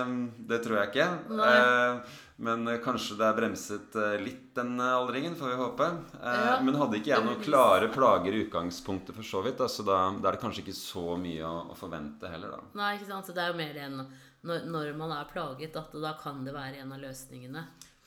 det 0.48 0.58
tror 0.64 0.76
jeg 0.76 0.90
ikke. 0.90 1.06
Eh, 1.40 2.16
men 2.36 2.66
kanskje 2.82 3.14
det 3.18 3.26
er 3.28 3.36
bremset 3.36 3.96
eh, 4.00 4.16
litt, 4.22 4.48
den 4.56 4.80
aldringen, 4.82 5.36
får 5.38 5.52
vi 5.52 5.58
håpe. 5.60 5.86
Eh, 6.18 6.40
ja, 6.48 6.56
men 6.66 6.78
hadde 6.80 6.98
ikke 6.98 7.12
jeg 7.12 7.26
noen 7.26 7.44
klare 7.44 7.88
plager 7.94 8.34
i 8.34 8.42
utgangspunktet, 8.42 9.14
for 9.14 9.26
så 9.28 9.42
vidt, 9.44 9.60
da, 9.60 9.68
så 9.70 9.86
da, 9.86 10.00
da, 10.18 10.28
er 10.28 10.36
det 10.36 10.42
kanskje 10.42 10.64
ikke 10.64 10.76
så 10.78 11.14
mye 11.20 11.46
å, 11.46 11.54
å, 11.70 11.78
forvente 11.78 12.30
heller, 12.32 12.56
da. 12.56 12.74
Nei, 12.80 12.96
ikke 12.98 13.10
sant. 13.12 13.28
Så 13.28 13.36
det 13.36 13.44
er 13.44 13.54
jo 13.54 13.60
mer 13.60 13.78
enn 13.86 14.00
når, 14.44 14.66
når 14.66 14.92
man 14.98 15.14
er 15.14 15.30
plaget, 15.30 15.78
at 15.78 15.94
da 16.02 16.16
kan 16.20 16.42
det 16.46 16.56
være 16.56 16.82
en 16.82 16.92
av 16.96 17.02
løsningene. 17.06 17.64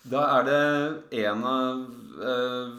Da 0.07 0.27
er 0.37 0.45
det 0.47 0.61
en 1.23 1.47
av 1.47 1.79
øh, 2.23 2.75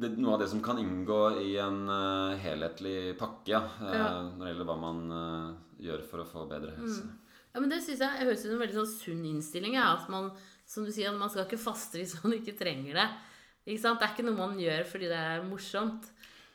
det, 0.00 0.12
noe 0.16 0.36
av 0.36 0.44
det 0.44 0.50
som 0.52 0.62
kan 0.64 0.78
inngå 0.80 1.22
i 1.42 1.56
en 1.60 1.82
uh, 1.90 2.36
helhetlig 2.40 3.16
pakke 3.20 3.52
ja, 3.52 3.64
uh, 3.80 3.90
ja. 3.90 4.06
når 4.36 4.44
det 4.44 4.52
gjelder 4.52 4.68
hva 4.68 4.76
man 4.80 5.00
uh, 5.12 5.50
gjør 5.82 6.04
for 6.08 6.22
å 6.22 6.28
få 6.28 6.44
bedre 6.50 6.76
helse. 6.78 7.04
Mm. 7.08 7.16
Ja, 7.50 7.58
men 7.58 7.72
det 7.72 7.80
synes 7.82 7.98
jeg, 8.04 8.14
jeg 8.20 8.28
høres 8.28 8.44
ut 8.44 8.46
som 8.46 8.54
en 8.54 8.62
veldig 8.62 8.78
sånn 8.78 8.92
sunn 8.92 9.24
innstilling. 9.32 9.74
Ja. 9.74 9.88
At 9.96 10.06
man, 10.12 10.30
som 10.70 10.86
du 10.86 10.92
sier, 10.94 11.10
man 11.16 11.32
skal 11.32 11.48
ikke 11.48 11.60
faste 11.60 11.98
hvis 11.98 12.16
man 12.22 12.38
ikke 12.38 12.54
trenger 12.58 13.02
det. 13.02 13.10
Ikke 13.66 13.82
sant? 13.82 14.00
Det 14.00 14.06
er 14.06 14.14
ikke 14.14 14.26
noe 14.28 14.38
man 14.38 14.58
gjør 14.60 14.86
fordi 14.88 15.10
det 15.10 15.18
er 15.18 15.46
morsomt. 15.46 16.10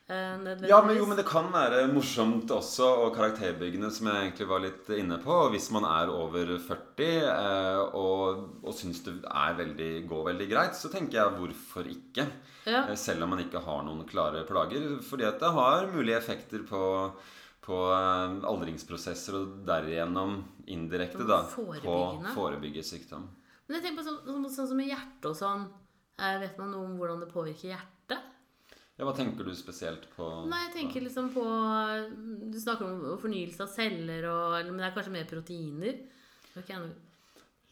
Uh, 0.05 0.37
ja, 0.69 0.77
men, 0.85 0.93
jo, 0.99 1.07
men 1.09 1.17
det 1.17 1.25
kan 1.25 1.47
være 1.49 1.87
morsomt 1.89 2.51
også, 2.53 2.87
og 3.07 3.15
karakterbyggende, 3.15 3.89
som 3.89 4.11
jeg 4.11 4.27
egentlig 4.27 4.47
var 4.51 4.61
litt 4.61 4.91
inne 4.93 5.17
på. 5.23 5.39
Hvis 5.53 5.71
man 5.73 5.87
er 5.89 6.13
over 6.13 6.51
40 6.61 7.07
uh, 7.25 7.95
og, 7.97 8.43
og 8.61 8.75
syns 8.77 9.01
det 9.07 9.15
veldig, 9.25 9.91
går 10.09 10.27
veldig 10.29 10.49
greit, 10.51 10.77
så 10.77 10.93
tenker 10.93 11.19
jeg 11.19 11.37
hvorfor 11.39 11.89
ikke? 11.89 12.27
Ja. 12.69 12.85
Uh, 12.85 12.93
selv 13.01 13.25
om 13.25 13.33
man 13.33 13.41
ikke 13.47 13.65
har 13.65 13.81
noen 13.87 14.05
klare 14.09 14.45
plager. 14.45 14.93
Fordi 15.05 15.25
at 15.25 15.41
det 15.41 15.55
har 15.57 15.89
mulige 15.91 16.21
effekter 16.21 16.63
på 16.69 16.85
på 17.65 17.77
eh, 17.89 18.35
aldringsprosesser 18.45 19.39
og 19.39 19.53
derigjennom 19.65 20.37
indirekte 20.71 21.25
da, 21.27 21.41
på 21.49 21.97
forebygge 22.35 22.83
sykdom. 22.85 23.25
Men 23.65 23.77
jeg 23.77 23.85
tenker 23.87 24.01
på 24.03 24.07
sånn, 24.07 24.47
sånn 24.53 24.71
som 24.71 24.81
i 24.83 24.89
hjertet 24.91 25.29
og 25.29 25.37
sånn. 25.37 25.67
Eh, 26.15 26.37
vet 26.43 26.59
man 26.61 26.71
noe 26.71 26.87
om 26.87 26.97
hvordan 26.99 27.23
det 27.23 27.31
påvirker 27.33 27.73
hjertet? 27.73 28.31
Ja, 28.95 29.03
Hva 29.03 29.15
tenker 29.17 29.43
du 29.43 29.51
spesielt 29.57 30.05
på? 30.15 30.27
Nei, 30.47 30.61
jeg 30.69 30.75
tenker 30.77 31.03
liksom 31.03 31.27
på 31.33 31.43
Du 32.47 32.55
snakker 32.61 32.87
om 32.87 33.17
fornyelse 33.19 33.65
av 33.65 33.73
celler, 33.73 34.29
og, 34.31 34.69
men 34.69 34.79
det 34.79 34.87
er 34.87 34.95
kanskje 34.95 35.15
mer 35.17 35.27
proteiner? 35.27 35.97
Okay, 36.55 36.79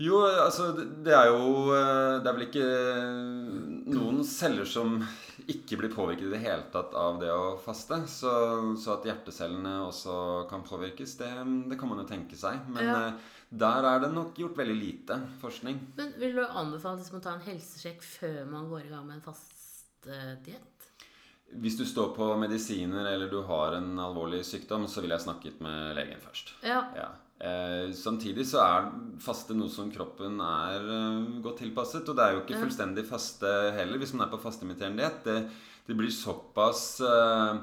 jo, 0.02 0.18
altså 0.26 0.72
det 0.76 1.14
er 1.14 1.30
jo 1.30 1.70
eh, 1.72 2.16
Det 2.20 2.28
er 2.28 2.36
vel 2.36 2.48
ikke 2.48 2.66
noen 3.94 4.24
celler 4.26 4.68
som 4.68 4.98
ikke 5.44 5.78
blir 5.80 5.92
påvirket 5.94 6.26
i 6.28 6.32
det 6.34 6.42
hele 6.42 6.66
tatt 6.74 6.96
av 6.96 7.20
det 7.22 7.30
å 7.32 7.58
faste. 7.62 8.00
Så, 8.10 8.32
så 8.80 8.96
at 8.96 9.08
hjertecellene 9.08 9.74
også 9.90 10.16
kan 10.50 10.64
påvirkes, 10.64 11.18
det, 11.20 11.30
det, 11.70 11.78
kan 11.80 11.92
man 11.92 12.00
jo 12.00 12.08
tenke 12.08 12.38
seg. 12.40 12.62
Men 12.72 12.88
ja. 12.88 13.00
Eh, 13.54 13.58
der 13.60 13.88
er 13.90 14.00
det 14.04 14.12
nok 14.14 14.38
gjort 14.38 14.58
veldig 14.58 14.76
lite 14.76 15.20
forskning. 15.42 15.80
Men 15.98 16.14
Vil 16.20 16.36
du 16.36 16.44
anbefale 16.46 16.98
liksom 17.02 17.20
å 17.20 17.24
ta 17.24 17.36
en 17.38 17.46
helsesjekk 17.46 18.04
før 18.04 18.46
man 18.50 18.70
går 18.70 18.88
i 18.88 18.94
gang 18.94 19.06
med 19.08 19.20
en 19.20 19.26
fastdiett? 19.26 20.70
Hvis 21.54 21.78
du 21.78 21.86
står 21.86 22.16
på 22.16 22.32
medisiner 22.42 23.06
eller 23.12 23.30
du 23.30 23.44
har 23.46 23.76
en 23.78 24.00
alvorlig 24.02 24.42
sykdom, 24.46 24.88
så 24.90 25.04
ville 25.04 25.14
jeg 25.14 25.28
snakket 25.28 25.62
med 25.62 25.94
legen 26.00 26.22
først. 26.24 26.56
Ja. 26.66 26.88
ja. 26.98 27.12
Eh, 27.44 27.92
samtidig 27.94 28.46
så 28.48 28.62
er 28.64 28.86
faste 29.22 29.56
noe 29.58 29.70
som 29.70 29.90
kroppen 29.92 30.40
er 30.42 30.86
eh, 30.88 31.40
godt 31.44 31.60
tilpasset. 31.62 32.08
Og 32.08 32.18
det 32.18 32.26
er 32.26 32.34
jo 32.34 32.42
ikke 32.44 32.62
fullstendig 32.62 33.06
faste 33.06 33.52
heller 33.78 34.02
hvis 34.02 34.16
man 34.16 34.28
er 34.28 34.34
på 34.34 34.42
fasteimiterende 34.42 35.04
diett. 35.04 35.22
Det, 35.28 35.38
det, 35.90 35.98
blir 36.00 36.14
såpass 36.14 36.86
eh, 37.06 37.62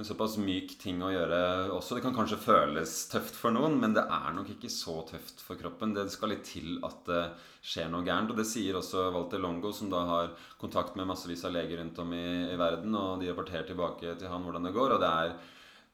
en 0.00 0.06
såpass 0.08 0.38
myk 0.40 0.78
ting 0.80 1.02
å 1.04 1.10
gjøre 1.12 1.38
også. 1.76 1.98
Det 1.98 2.04
kan 2.06 2.14
kanskje 2.16 2.38
føles 2.40 2.94
tøft 3.12 3.36
for 3.36 3.52
noen, 3.52 3.76
men 3.82 3.92
det 3.96 4.06
er 4.08 4.32
nok 4.32 4.48
ikke 4.54 4.70
så 4.72 5.02
tøft 5.08 5.42
for 5.44 5.60
kroppen. 5.60 5.92
Det 5.96 6.06
skal 6.12 6.32
litt 6.32 6.46
til 6.48 6.78
at 6.86 7.02
det 7.08 7.20
skjer 7.60 7.90
noe 7.92 8.06
gærent. 8.06 8.32
Og 8.32 8.40
det 8.40 8.48
sier 8.48 8.78
også 8.80 9.10
Walter 9.12 9.42
Longo, 9.42 9.74
som 9.76 9.92
da 9.92 10.00
har 10.08 10.32
kontakt 10.60 10.96
med 10.96 11.10
massevis 11.10 11.44
av 11.44 11.52
leger 11.52 11.82
rundt 11.82 12.00
om 12.00 12.16
i, 12.16 12.24
i 12.48 12.56
verden. 12.60 12.96
Og 12.96 13.20
de 13.20 13.28
rapporterer 13.28 13.68
tilbake 13.68 14.16
til 14.16 14.32
han 14.32 14.46
hvordan 14.46 14.70
det 14.70 14.74
går. 14.78 14.96
Og 14.96 15.04
det 15.04 15.12
er 15.24 15.36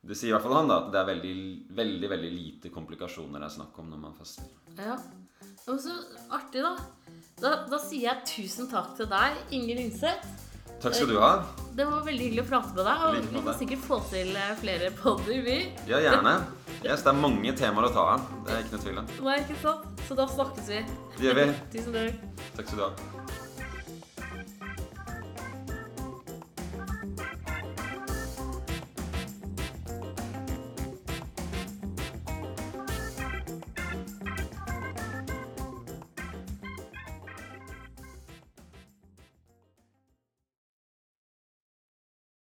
det 0.06 0.14
sier 0.14 0.30
i 0.30 0.36
hvert 0.36 0.46
fall 0.46 0.60
han 0.60 0.70
da, 0.70 0.80
at 0.84 0.92
det 0.94 1.00
er 1.00 1.08
veldig, 1.08 1.36
veldig 1.74 2.10
veldig 2.12 2.28
lite 2.30 2.70
komplikasjoner 2.70 3.42
det 3.42 3.48
er 3.48 3.54
snakk 3.56 3.78
om 3.82 3.90
når 3.90 4.04
man 4.04 4.14
faster. 4.14 4.46
Ja, 4.78 5.00
og 5.66 5.80
så 5.82 5.96
artig, 6.30 6.62
da. 6.62 6.76
da. 7.42 7.54
Da 7.66 7.80
sier 7.82 8.12
jeg 8.12 8.28
tusen 8.30 8.70
takk 8.70 8.94
til 9.00 9.10
deg, 9.10 9.40
Inger 9.56 9.80
Linseth. 9.82 10.45
Takk 10.82 10.94
skal 10.94 11.08
du 11.08 11.16
ha. 11.20 11.30
Det 11.76 11.84
var 11.84 12.04
veldig 12.06 12.24
hyggelig 12.24 12.44
å 12.44 12.48
prate 12.48 12.72
med 12.76 12.86
deg. 12.88 13.02
Og 13.06 13.16
vi 13.34 13.42
kan 13.46 13.58
sikkert 13.58 13.82
få 13.84 13.98
til 14.10 14.32
eh, 14.36 14.54
flere 14.60 14.92
podder, 14.96 15.42
vi. 15.44 15.56
Ja, 15.88 16.00
gjerne. 16.04 16.38
Yes, 16.84 17.02
det 17.04 17.12
er 17.12 17.20
mange 17.20 17.52
temaer 17.56 17.88
å 17.88 17.92
ta 17.92 18.06
av. 18.14 18.30
Det 18.46 18.54
er 18.54 18.64
ikke 18.64 18.76
noe 18.76 18.84
tvil 18.86 19.02
om. 19.02 19.12
Nei, 19.28 19.36
ikke 19.44 19.60
sant? 19.64 20.06
Så 20.08 20.16
da 20.18 20.28
snakkes 20.30 20.72
vi. 20.72 20.82
Det 21.18 21.30
gjør 21.30 21.40
vi. 21.42 21.46
Tusen 21.76 21.96
takk. 22.00 22.26
Takk 22.58 22.68
skal 22.72 22.82
du 22.82 22.84
ha. 22.88 23.15